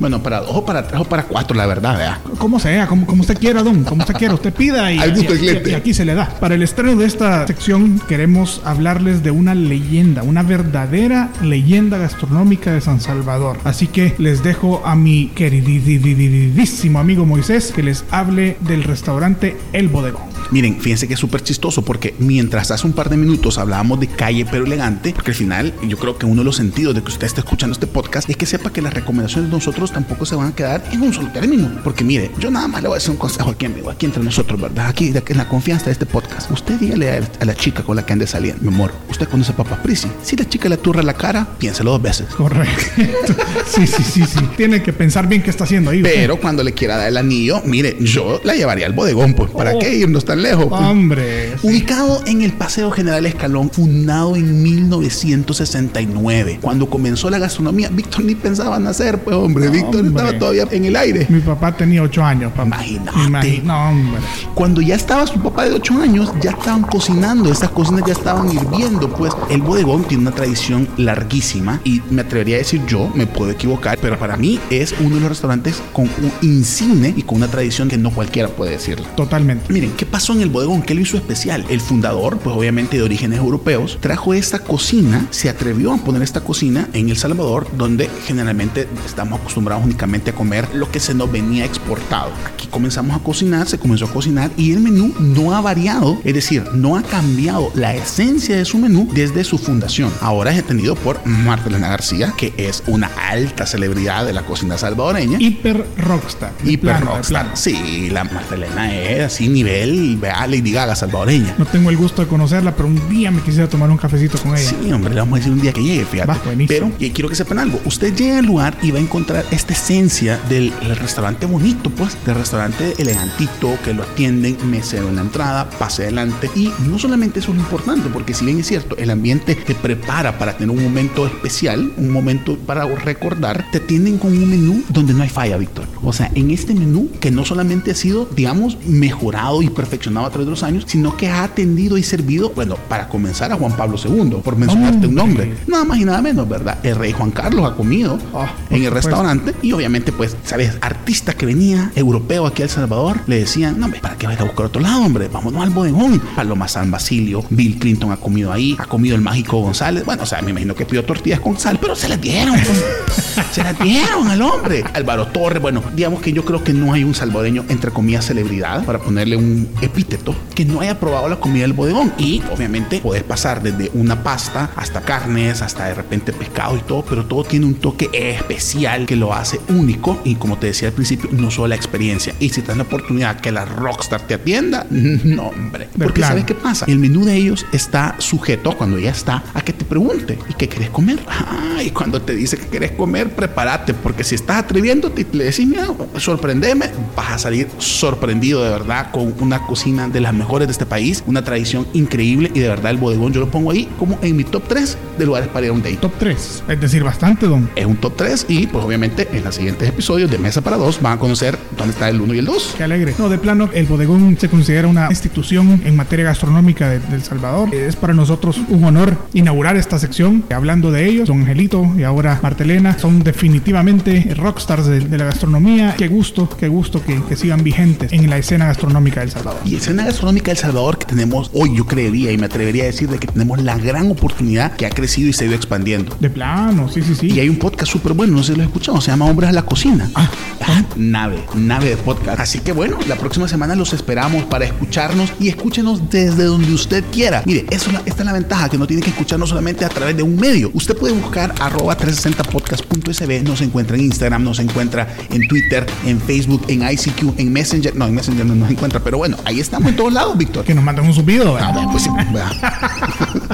Bueno, 0.00 0.22
para 0.22 0.40
dos 0.40 0.50
o 0.52 0.64
para 0.64 0.86
tres 0.88 1.00
o 1.00 1.04
para 1.04 1.24
cuatro, 1.24 1.54
la 1.56 1.66
verdad, 1.66 1.96
¿verdad? 1.98 2.18
Como 2.38 2.58
sea, 2.58 2.86
como, 2.86 3.06
como 3.06 3.20
usted 3.20 3.38
quiera, 3.38 3.62
don, 3.62 3.84
como 3.84 4.00
usted 4.02 4.14
quiera, 4.14 4.32
usted 4.34 4.52
pida 4.52 4.90
y, 4.90 4.98
Al 4.98 5.14
gusto 5.14 5.34
y- 5.36 5.70
y 5.70 5.74
aquí 5.74 5.92
se 5.94 6.04
le 6.06 6.14
da. 6.14 6.26
Para 6.40 6.54
el 6.54 6.62
estreno 6.62 6.96
de 6.96 7.04
esta 7.06 7.46
sección 7.46 8.00
queremos 8.08 8.62
hablarles 8.64 9.22
de 9.22 9.30
una 9.30 9.54
leyenda, 9.54 10.22
una 10.22 10.42
verdadera 10.42 11.28
leyenda 11.42 11.98
gastronómica 11.98 12.72
de 12.72 12.80
San 12.80 13.00
Salvador. 13.00 13.58
Así 13.64 13.86
que 13.88 14.14
les 14.18 14.42
dejo 14.42 14.82
a 14.86 14.96
mi 14.96 15.28
queridísimo 15.34 16.98
amigo 16.98 17.26
Moisés 17.26 17.72
que 17.74 17.82
les 17.82 18.04
hable 18.10 18.56
del 18.60 18.82
restaurante 18.84 19.56
El 19.72 19.88
Bodegón. 19.88 20.22
Miren, 20.50 20.80
fíjense 20.80 21.06
que 21.06 21.14
es 21.14 21.20
súper 21.20 21.42
chistoso 21.42 21.82
porque 21.82 22.14
mientras 22.18 22.70
hace 22.70 22.86
un 22.86 22.92
par 22.92 23.08
de 23.08 23.16
minutos 23.16 23.56
hablábamos 23.58 24.00
de 24.00 24.08
calle 24.08 24.46
pero 24.50 24.64
elegante, 24.66 25.12
porque 25.14 25.30
al 25.30 25.36
final 25.36 25.72
yo 25.86 25.96
creo 25.96 26.18
que 26.18 26.26
uno 26.26 26.40
de 26.40 26.44
los 26.44 26.56
sentidos 26.56 26.94
de 26.94 27.02
que 27.02 27.08
usted 27.08 27.26
esté 27.26 27.40
escuchando 27.40 27.72
este 27.72 27.86
podcast 27.86 28.28
es 28.28 28.36
que 28.36 28.46
sepa 28.46 28.72
que 28.72 28.82
las 28.82 28.92
recomendaciones 28.94 29.50
de 29.50 29.56
nosotros 29.56 29.92
tampoco 29.92 30.26
se 30.26 30.34
van 30.34 30.48
a 30.48 30.54
quedar 30.54 30.82
en 30.92 31.02
un 31.02 31.12
solo 31.14 31.28
término. 31.32 31.70
Porque 31.84 32.02
mire, 32.04 32.30
yo 32.38 32.50
nada 32.50 32.66
más 32.68 32.82
le 32.82 32.88
voy 32.88 32.96
a 32.96 32.98
decir 32.98 33.10
un 33.12 33.16
consejo 33.16 33.50
aquí, 33.50 33.66
amigo, 33.66 33.90
aquí 33.90 34.06
entre 34.06 34.22
nosotros, 34.22 34.60
¿verdad? 34.60 34.88
Aquí 34.88 35.12
en 35.14 35.36
la 35.36 35.48
confianza 35.48 35.86
de 35.86 35.92
este 35.92 36.06
podcast. 36.06 36.50
Usted 36.50 36.74
dígale 36.80 37.10
a, 37.10 37.20
a 37.40 37.44
la 37.44 37.54
chica 37.54 37.82
con 37.82 37.94
la 37.96 38.04
que 38.04 38.12
ande 38.12 38.26
saliendo, 38.26 38.60
mi 38.62 38.68
amor, 38.74 38.92
usted 39.08 39.28
conoce 39.28 39.52
a 39.52 39.56
Papá 39.56 39.80
Prisi. 39.82 40.08
Si 40.22 40.36
la 40.36 40.48
chica 40.48 40.68
le 40.68 40.76
turra 40.78 41.02
la 41.02 41.14
cara, 41.14 41.46
piénselo 41.58 41.92
dos 41.92 42.02
veces. 42.02 42.26
Correcto. 42.34 43.34
Sí, 43.66 43.86
sí, 43.86 44.02
sí, 44.02 44.24
sí. 44.26 44.40
Tiene 44.56 44.82
que 44.82 44.92
pensar 44.92 45.28
bien 45.28 45.42
qué 45.42 45.50
está 45.50 45.64
haciendo 45.64 45.90
ahí. 45.90 46.02
Pero 46.02 46.40
cuando 46.40 46.64
le 46.64 46.72
quiera 46.72 46.96
dar 46.96 47.08
el 47.08 47.16
anillo, 47.16 47.62
mire, 47.64 47.96
yo 48.00 48.40
la 48.44 48.54
llevaría 48.54 48.86
al 48.86 48.92
bodegón, 48.92 49.34
pues, 49.34 49.50
¿para 49.50 49.70
Oh. 49.74 49.78
qué 49.78 49.94
irnos 49.94 50.24
tan 50.24 50.39
lejos? 50.40 50.66
pues? 50.66 50.80
Hombre. 50.80 51.54
Ubicado 51.62 52.22
en 52.26 52.42
el 52.42 52.52
Paseo 52.52 52.90
General 52.90 53.24
Escalón, 53.26 53.70
fundado 53.70 54.36
en 54.36 54.62
1969. 54.62 56.58
Cuando 56.60 56.88
comenzó 56.88 57.30
la 57.30 57.38
gastronomía, 57.38 57.88
Víctor 57.88 58.24
ni 58.24 58.34
pensaba 58.34 58.78
nacer, 58.78 59.18
pues 59.22 59.36
hombre, 59.36 59.68
Víctor 59.68 60.00
Hombre. 60.00 60.08
estaba 60.08 60.38
todavía 60.38 60.66
en 60.70 60.84
el 60.84 60.96
aire. 60.96 61.26
Mi 61.28 61.40
papá 61.40 61.76
tenía 61.76 62.02
ocho 62.02 62.22
años, 62.24 62.52
papá. 62.52 62.84
Imagínate. 62.86 63.62
No, 63.64 63.90
hombre. 63.90 64.20
Cuando 64.54 64.80
ya 64.80 64.94
estaba 64.94 65.26
su 65.26 65.40
papá 65.40 65.64
de 65.64 65.72
8 65.72 66.02
años, 66.02 66.32
ya 66.40 66.50
estaban 66.50 66.82
cocinando, 66.82 67.50
esas 67.50 67.70
cocinas 67.70 68.04
ya 68.06 68.12
estaban 68.12 68.50
hirviendo, 68.50 69.12
pues 69.14 69.32
el 69.50 69.62
bodegón 69.62 70.04
tiene 70.04 70.22
una 70.22 70.32
tradición 70.32 70.88
larguísima 70.96 71.80
y 71.84 72.00
me 72.10 72.22
atrevería 72.22 72.56
a 72.56 72.58
decir 72.58 72.82
yo, 72.86 73.10
me 73.14 73.26
puedo 73.26 73.50
equivocar, 73.50 73.98
pero 74.00 74.18
para 74.18 74.36
mí 74.36 74.58
es 74.70 74.94
uno 75.00 75.16
de 75.16 75.20
los 75.20 75.30
restaurantes 75.30 75.82
con 75.92 76.04
un 76.04 76.32
insigne 76.42 77.14
y 77.16 77.22
con 77.22 77.38
una 77.38 77.48
tradición 77.48 77.88
que 77.88 77.98
no 77.98 78.10
cualquiera 78.10 78.48
puede 78.48 78.72
decirlo. 78.72 79.06
Totalmente. 79.16 79.72
Miren, 79.72 79.92
¿qué 79.96 80.06
pasó 80.06 80.29
en 80.32 80.42
el 80.42 80.50
bodegón? 80.50 80.82
¿Qué 80.82 80.94
lo 80.94 81.00
hizo 81.00 81.16
especial? 81.16 81.64
El 81.68 81.80
fundador, 81.80 82.38
pues 82.38 82.54
obviamente 82.56 82.96
de 82.96 83.02
orígenes 83.02 83.38
europeos, 83.38 83.98
trajo 84.00 84.34
esta 84.34 84.60
cocina, 84.60 85.26
se 85.30 85.48
atrevió 85.48 85.92
a 85.92 85.98
poner 85.98 86.22
esta 86.22 86.40
cocina 86.42 86.88
en 86.92 87.08
El 87.08 87.16
Salvador, 87.16 87.66
donde 87.76 88.08
generalmente 88.26 88.88
estamos 89.06 89.40
acostumbrados 89.40 89.84
únicamente 89.84 90.30
a 90.30 90.34
comer 90.34 90.68
lo 90.74 90.90
que 90.90 91.00
se 91.00 91.14
nos 91.14 91.30
venía 91.30 91.64
exportado. 91.64 92.30
Aquí 92.46 92.66
comenzamos 92.68 93.16
a 93.16 93.22
cocinar, 93.22 93.68
se 93.68 93.78
comenzó 93.78 94.06
a 94.06 94.12
cocinar 94.12 94.50
y 94.56 94.72
el 94.72 94.80
menú 94.80 95.14
no 95.18 95.54
ha 95.54 95.60
variado, 95.60 96.20
es 96.24 96.34
decir, 96.34 96.64
no 96.74 96.96
ha 96.96 97.02
cambiado 97.02 97.70
la 97.74 97.94
esencia 97.94 98.56
de 98.56 98.64
su 98.64 98.78
menú 98.78 99.08
desde 99.12 99.44
su 99.44 99.58
fundación. 99.58 100.12
Ahora 100.20 100.52
es 100.52 100.58
atendido 100.62 100.94
por 100.94 101.24
Marta 101.26 101.68
Elena 101.68 101.88
García, 101.88 102.34
que 102.36 102.52
es 102.56 102.82
una 102.86 103.10
alta 103.28 103.66
celebridad 103.66 104.24
de 104.24 104.32
la 104.32 104.42
cocina 104.42 104.78
salvadoreña. 104.78 105.38
Hiper 105.40 105.86
rockstar. 105.96 106.52
Hiper 106.64 107.00
rockstar. 107.00 107.50
Sí, 107.54 108.10
la 108.10 108.24
Magdalena 108.24 108.94
es 108.94 109.24
así 109.24 109.48
nivel, 109.48 110.16
vea, 110.20 110.46
Lady 110.46 110.72
Gaga 110.72 110.94
salvadoreña. 110.94 111.54
No 111.58 111.66
tengo 111.66 111.90
el 111.90 111.96
gusto 111.96 112.22
de 112.22 112.28
conocerla, 112.28 112.74
pero 112.74 112.88
un 112.88 113.08
día 113.08 113.30
me 113.30 113.42
quisiera 113.42 113.68
tomar 113.68 113.90
un 113.90 113.96
cafecito 113.96 114.38
con 114.38 114.56
ella. 114.56 114.68
Sí, 114.68 114.92
hombre, 114.92 115.14
le 115.14 115.20
vamos 115.20 115.34
a 115.34 115.38
decir 115.38 115.52
un 115.52 115.60
día 115.60 115.72
que 115.72 115.82
llegue, 115.82 116.04
fíjate. 116.04 116.30
Va. 116.30 116.40
Pero 116.68 116.92
y 116.98 117.10
quiero 117.10 117.28
que 117.28 117.34
sepan 117.34 117.58
algo. 117.58 117.80
Usted 117.84 118.14
llega 118.14 118.38
al 118.38 118.46
lugar 118.46 118.76
y 118.82 118.90
va 118.90 118.98
a 118.98 119.02
encontrar 119.02 119.44
esta 119.50 119.72
esencia 119.72 120.38
del 120.48 120.72
el 120.82 120.96
restaurante 120.96 121.46
bonito, 121.46 121.90
pues, 121.90 122.16
del 122.24 122.36
restaurante 122.36 122.94
elegantito, 122.98 123.76
que 123.84 123.94
lo 123.94 124.02
atienden, 124.02 124.56
mesero 124.70 125.08
en 125.08 125.16
la 125.16 125.22
entrada, 125.22 125.68
pase 125.70 126.02
adelante. 126.02 126.50
Y 126.54 126.70
no 126.86 126.98
solamente 126.98 127.40
eso 127.40 127.50
es 127.50 127.56
lo 127.56 127.62
importante, 127.62 128.08
porque 128.12 128.34
si 128.34 128.44
bien 128.44 128.60
es 128.60 128.66
cierto, 128.66 128.96
el 128.96 129.10
ambiente 129.10 129.54
te 129.54 129.74
prepara 129.74 130.38
para 130.38 130.56
tener 130.56 130.76
un 130.76 130.82
momento 130.82 131.26
especial, 131.26 131.92
un 131.96 132.10
momento 132.10 132.56
para 132.56 132.84
recordar, 132.84 133.66
te 133.72 133.78
atienden 133.78 134.18
con 134.18 134.32
un 134.32 134.48
menú 134.48 134.82
donde 134.88 135.14
no 135.14 135.22
hay 135.22 135.28
falla, 135.28 135.56
Víctor. 135.56 135.86
O 136.02 136.12
sea, 136.12 136.30
en 136.34 136.50
este 136.50 136.74
menú 136.74 137.10
que 137.20 137.30
no 137.30 137.44
solamente 137.44 137.90
ha 137.90 137.94
sido, 137.94 138.28
digamos, 138.34 138.76
mejorado 138.86 139.62
y 139.62 139.70
perfeccionado 139.70 140.09
evolucionado 140.10 140.26
a 140.26 140.30
través 140.30 140.46
de 140.46 140.50
los 140.50 140.62
años, 140.62 140.84
sino 140.86 141.16
que 141.16 141.28
ha 141.28 141.44
atendido 141.44 141.96
y 141.96 142.02
servido, 142.02 142.50
bueno, 142.50 142.76
para 142.88 143.08
comenzar 143.08 143.52
a 143.52 143.56
Juan 143.56 143.72
Pablo 143.76 143.96
II, 144.02 144.40
por 144.42 144.56
mencionarte 144.56 145.06
un 145.06 145.14
nombre. 145.14 145.54
Nada 145.66 145.84
más 145.84 145.98
y 145.98 146.04
nada 146.04 146.20
menos, 146.20 146.48
¿verdad? 146.48 146.78
El 146.82 146.96
rey 146.96 147.12
Juan 147.12 147.30
Carlos 147.30 147.70
ha 147.70 147.74
comido 147.74 148.18
Oh, 148.32 148.46
en 148.70 148.84
el 148.84 148.90
restaurante 148.90 149.54
y 149.62 149.72
obviamente, 149.72 150.12
pues, 150.12 150.36
¿sabes? 150.44 150.76
Artista 150.80 151.32
que 151.34 151.46
venía, 151.46 151.92
europeo 151.94 152.46
aquí 152.46 152.62
a 152.62 152.64
El 152.64 152.70
Salvador, 152.70 153.20
le 153.26 153.38
decían, 153.40 153.78
no, 153.78 153.86
hombre, 153.86 154.00
¿para 154.00 154.16
qué 154.16 154.26
vas 154.26 154.40
a 154.40 154.44
buscar 154.44 154.66
otro 154.66 154.80
lado, 154.80 155.02
hombre? 155.04 155.28
Vámonos 155.28 155.62
al 155.62 155.70
bodegón. 155.70 156.20
Paloma 156.36 156.68
San 156.68 156.90
Basilio, 156.90 157.44
Bill 157.50 157.78
Clinton 157.78 158.12
ha 158.12 158.16
comido 158.16 158.52
ahí, 158.52 158.76
ha 158.78 158.86
comido 158.86 159.16
el 159.16 159.22
mágico 159.22 159.60
González. 159.60 160.04
Bueno, 160.04 160.22
o 160.22 160.26
sea, 160.26 160.42
me 160.42 160.50
imagino 160.50 160.74
que 160.74 160.84
pidió 160.86 161.04
tortillas 161.04 161.40
con 161.40 161.58
sal, 161.58 161.78
pero 161.80 161.94
se 161.94 162.08
las 162.08 162.20
dieron. 162.20 162.54
pues. 162.54 163.46
se 163.52 163.62
las 163.62 163.78
dieron 163.78 164.28
al 164.28 164.42
hombre. 164.42 164.84
Álvaro 164.94 165.26
Torres, 165.26 165.60
bueno, 165.62 165.82
digamos 165.94 166.20
que 166.20 166.32
yo 166.32 166.44
creo 166.44 166.62
que 166.62 166.72
no 166.72 166.92
hay 166.92 167.04
un 167.04 167.14
salvadoreño, 167.14 167.64
entre 167.68 167.90
comillas, 167.90 168.26
celebridad, 168.26 168.84
para 168.84 168.98
ponerle 168.98 169.36
un 169.36 169.68
epíteto, 169.90 170.34
que 170.54 170.64
no 170.64 170.80
haya 170.80 170.98
probado 170.98 171.28
la 171.28 171.36
comida 171.36 171.62
del 171.62 171.72
bodegón. 171.72 172.12
Y 172.18 172.42
obviamente 172.52 173.00
poder 173.00 173.24
pasar 173.24 173.62
desde 173.62 173.90
una 173.94 174.22
pasta 174.22 174.70
hasta 174.76 175.00
carnes, 175.02 175.62
hasta 175.62 175.86
de 175.86 175.94
repente 175.94 176.32
pescado 176.32 176.76
y 176.76 176.80
todo, 176.80 177.04
pero 177.04 177.24
todo 177.26 177.44
tiene 177.44 177.66
un 177.66 177.74
toque 177.74 178.08
especial 178.12 179.06
que 179.06 179.16
lo 179.16 179.34
hace 179.34 179.60
único. 179.68 180.20
Y 180.24 180.36
como 180.36 180.58
te 180.58 180.68
decía 180.68 180.88
al 180.88 180.94
principio, 180.94 181.30
no 181.32 181.50
solo 181.50 181.68
la 181.68 181.74
experiencia. 181.76 182.34
Y 182.40 182.50
si 182.50 182.62
te 182.62 182.68
dan 182.68 182.78
la 182.78 182.84
oportunidad 182.84 183.40
que 183.40 183.52
la 183.52 183.64
Rockstar 183.64 184.22
te 184.22 184.34
atienda, 184.34 184.86
no, 184.90 185.48
hombre. 185.48 185.88
De 185.94 186.04
Porque 186.04 186.20
plano. 186.20 186.32
¿sabes 186.32 186.44
qué 186.44 186.54
pasa? 186.54 186.86
El 186.88 186.98
menú 186.98 187.24
de 187.24 187.34
ellos 187.34 187.66
está 187.72 188.16
sujeto, 188.18 188.76
cuando 188.76 188.98
ya 188.98 189.10
está, 189.10 189.42
a 189.54 189.62
que 189.62 189.72
te 189.72 189.84
pregunte, 189.84 190.38
¿y 190.48 190.54
qué 190.54 190.68
querés 190.68 190.90
comer? 190.90 191.18
Ah, 191.28 191.82
y 191.82 191.90
cuando 191.90 192.20
te 192.22 192.34
dice 192.34 192.56
que 192.56 192.66
querés 192.66 192.92
comer, 192.92 193.34
prepárate, 193.34 193.94
porque 193.94 194.24
si 194.24 194.34
estás 194.34 194.58
atreviéndote 194.58 195.26
y 195.30 195.36
le 195.36 195.44
decís, 195.44 195.66
mira, 195.66 195.86
sorprendeme, 196.18 196.90
vas 197.16 197.32
a 197.32 197.38
salir 197.38 197.68
sorprendido 197.78 198.62
de 198.62 198.70
verdad 198.70 199.10
con 199.10 199.34
una 199.40 199.66
cocina 199.80 200.10
de 200.10 200.20
las 200.20 200.34
mejores 200.34 200.68
de 200.68 200.72
este 200.72 200.84
país, 200.84 201.24
una 201.26 201.42
tradición 201.42 201.86
increíble 201.94 202.50
y 202.52 202.60
de 202.60 202.68
verdad 202.68 202.90
el 202.90 202.98
bodegón 202.98 203.32
yo 203.32 203.40
lo 203.40 203.50
pongo 203.50 203.70
ahí 203.70 203.88
como 203.98 204.18
en 204.20 204.36
mi 204.36 204.44
top 204.44 204.64
3 204.68 204.98
de 205.18 205.24
lugares 205.24 205.48
para 205.48 205.64
ir 205.64 205.70
a 205.70 205.72
un 205.72 205.82
date. 205.82 205.96
Top 205.96 206.12
3. 206.18 206.64
Es 206.68 206.80
decir, 206.82 207.02
bastante, 207.02 207.46
don. 207.46 207.70
Es 207.74 207.86
un 207.86 207.96
top 207.96 208.14
3 208.14 208.44
y 208.50 208.66
pues 208.66 208.84
obviamente 208.84 209.26
en 209.32 209.42
los 209.42 209.54
siguientes 209.54 209.88
episodios 209.88 210.30
de 210.30 210.36
Mesa 210.36 210.60
para 210.60 210.76
Dos 210.76 211.00
van 211.00 211.14
a 211.14 211.18
conocer 211.18 211.58
dónde 211.78 211.92
está 211.92 212.10
el 212.10 212.20
1 212.20 212.34
y 212.34 212.38
el 212.40 212.44
2. 212.44 212.74
Qué 212.76 212.84
alegre. 212.84 213.14
No, 213.18 213.30
de 213.30 213.38
plano, 213.38 213.70
el 213.72 213.86
bodegón 213.86 214.36
se 214.38 214.50
considera 214.50 214.86
una 214.86 215.06
institución 215.08 215.80
en 215.82 215.96
materia 215.96 216.26
gastronómica 216.26 216.90
de, 216.90 216.98
de 216.98 217.14
El 217.14 217.22
Salvador. 217.22 217.74
Es 217.74 217.96
para 217.96 218.12
nosotros 218.12 218.60
un 218.68 218.84
honor 218.84 219.16
inaugurar 219.32 219.76
esta 219.76 219.98
sección. 219.98 220.44
Hablando 220.54 220.92
de 220.92 221.06
ellos, 221.06 221.28
don 221.28 221.40
Angelito 221.40 221.90
y 221.96 222.02
ahora 222.02 222.38
Martelena 222.42 222.98
son 222.98 223.22
definitivamente 223.22 224.34
rockstars 224.36 224.84
de, 224.84 225.00
de 225.00 225.16
la 225.16 225.24
gastronomía. 225.24 225.94
Qué 225.96 226.08
gusto, 226.08 226.50
qué 226.50 226.68
gusto 226.68 227.02
que, 227.02 227.22
que 227.22 227.34
sigan 227.34 227.64
vigentes 227.64 228.12
en 228.12 228.28
la 228.28 228.36
escena 228.36 228.66
gastronómica 228.66 229.20
de 229.20 229.24
El 229.24 229.32
Salvador. 229.32 229.69
Y 229.70 229.76
escena 229.76 230.04
gastronómica 230.04 230.46
de 230.46 230.52
El 230.52 230.58
Salvador 230.58 230.98
que 230.98 231.06
tenemos 231.06 231.48
hoy, 231.54 231.76
yo 231.76 231.86
creería 231.86 232.32
y 232.32 232.36
me 232.36 232.46
atrevería 232.46 232.82
a 232.82 232.86
decir 232.86 233.08
de 233.08 233.20
que 233.20 233.28
tenemos 233.28 233.62
la 233.62 233.78
gran 233.78 234.10
oportunidad 234.10 234.72
que 234.72 234.84
ha 234.84 234.90
crecido 234.90 235.28
y 235.28 235.32
se 235.32 235.44
ha 235.44 235.46
ido 235.46 235.54
expandiendo. 235.54 236.16
De 236.18 236.28
plano, 236.28 236.88
sí, 236.88 237.02
sí, 237.02 237.14
sí. 237.14 237.28
Y 237.28 237.38
hay 237.38 237.48
un 237.48 237.54
podcast 237.54 237.92
súper 237.92 238.14
bueno, 238.14 238.36
no 238.36 238.42
sé 238.42 238.54
si 238.54 238.58
lo 238.58 238.64
he 238.64 238.66
escuchado, 238.66 239.00
se 239.00 239.12
llama 239.12 239.26
Hombres 239.26 239.48
a 239.48 239.52
la 239.52 239.62
Cocina. 239.62 240.10
Ah, 240.16 240.28
Ah, 240.62 240.84
nave, 240.94 241.42
nave 241.54 241.90
de 241.90 241.96
podcast. 241.96 242.38
Así 242.38 242.58
que 242.58 242.72
bueno, 242.72 242.98
la 243.08 243.16
próxima 243.16 243.48
semana 243.48 243.74
los 243.74 243.92
esperamos 243.94 244.44
para 244.44 244.66
escucharnos 244.66 245.32
y 245.40 245.48
escúchenos 245.48 246.10
desde 246.10 246.44
donde 246.44 246.72
usted 246.72 247.02
quiera. 247.10 247.42
Mire, 247.46 247.64
eso, 247.70 247.90
esta 248.04 248.22
es 248.22 248.26
la 248.26 248.32
ventaja, 248.32 248.68
que 248.68 248.76
no 248.76 248.86
tiene 248.86 249.02
que 249.02 249.10
escucharnos 249.10 249.48
solamente 249.48 249.84
a 249.84 249.88
través 249.88 250.16
de 250.16 250.22
un 250.22 250.36
medio. 250.36 250.70
Usted 250.74 250.96
puede 250.96 251.14
buscar 251.14 251.54
arroba 251.60 251.96
360podcast.sb, 251.96 253.42
nos 253.42 253.62
encuentra 253.62 253.96
en 253.96 254.04
Instagram, 254.04 254.44
nos 254.44 254.58
encuentra 254.58 255.08
en 255.30 255.48
Twitter, 255.48 255.86
en 256.04 256.20
Facebook, 256.20 256.62
en 256.68 256.82
ICQ, 256.82 257.38
en 257.38 257.52
Messenger. 257.52 257.96
No, 257.96 258.06
en 258.06 258.14
Messenger 258.14 258.44
no 258.44 258.54
nos 258.54 258.70
encuentra, 258.70 259.00
pero 259.02 259.16
bueno, 259.16 259.38
ahí 259.44 259.59
estamos 259.60 259.88
en 259.90 259.96
todos 259.96 260.12
lados, 260.12 260.36
Víctor. 260.36 260.64
que 260.64 260.74
nos 260.74 260.82
mandan 260.84 261.06
un 261.06 261.14
subido. 261.14 261.56
Ah, 261.60 261.88
pues. 261.90 262.08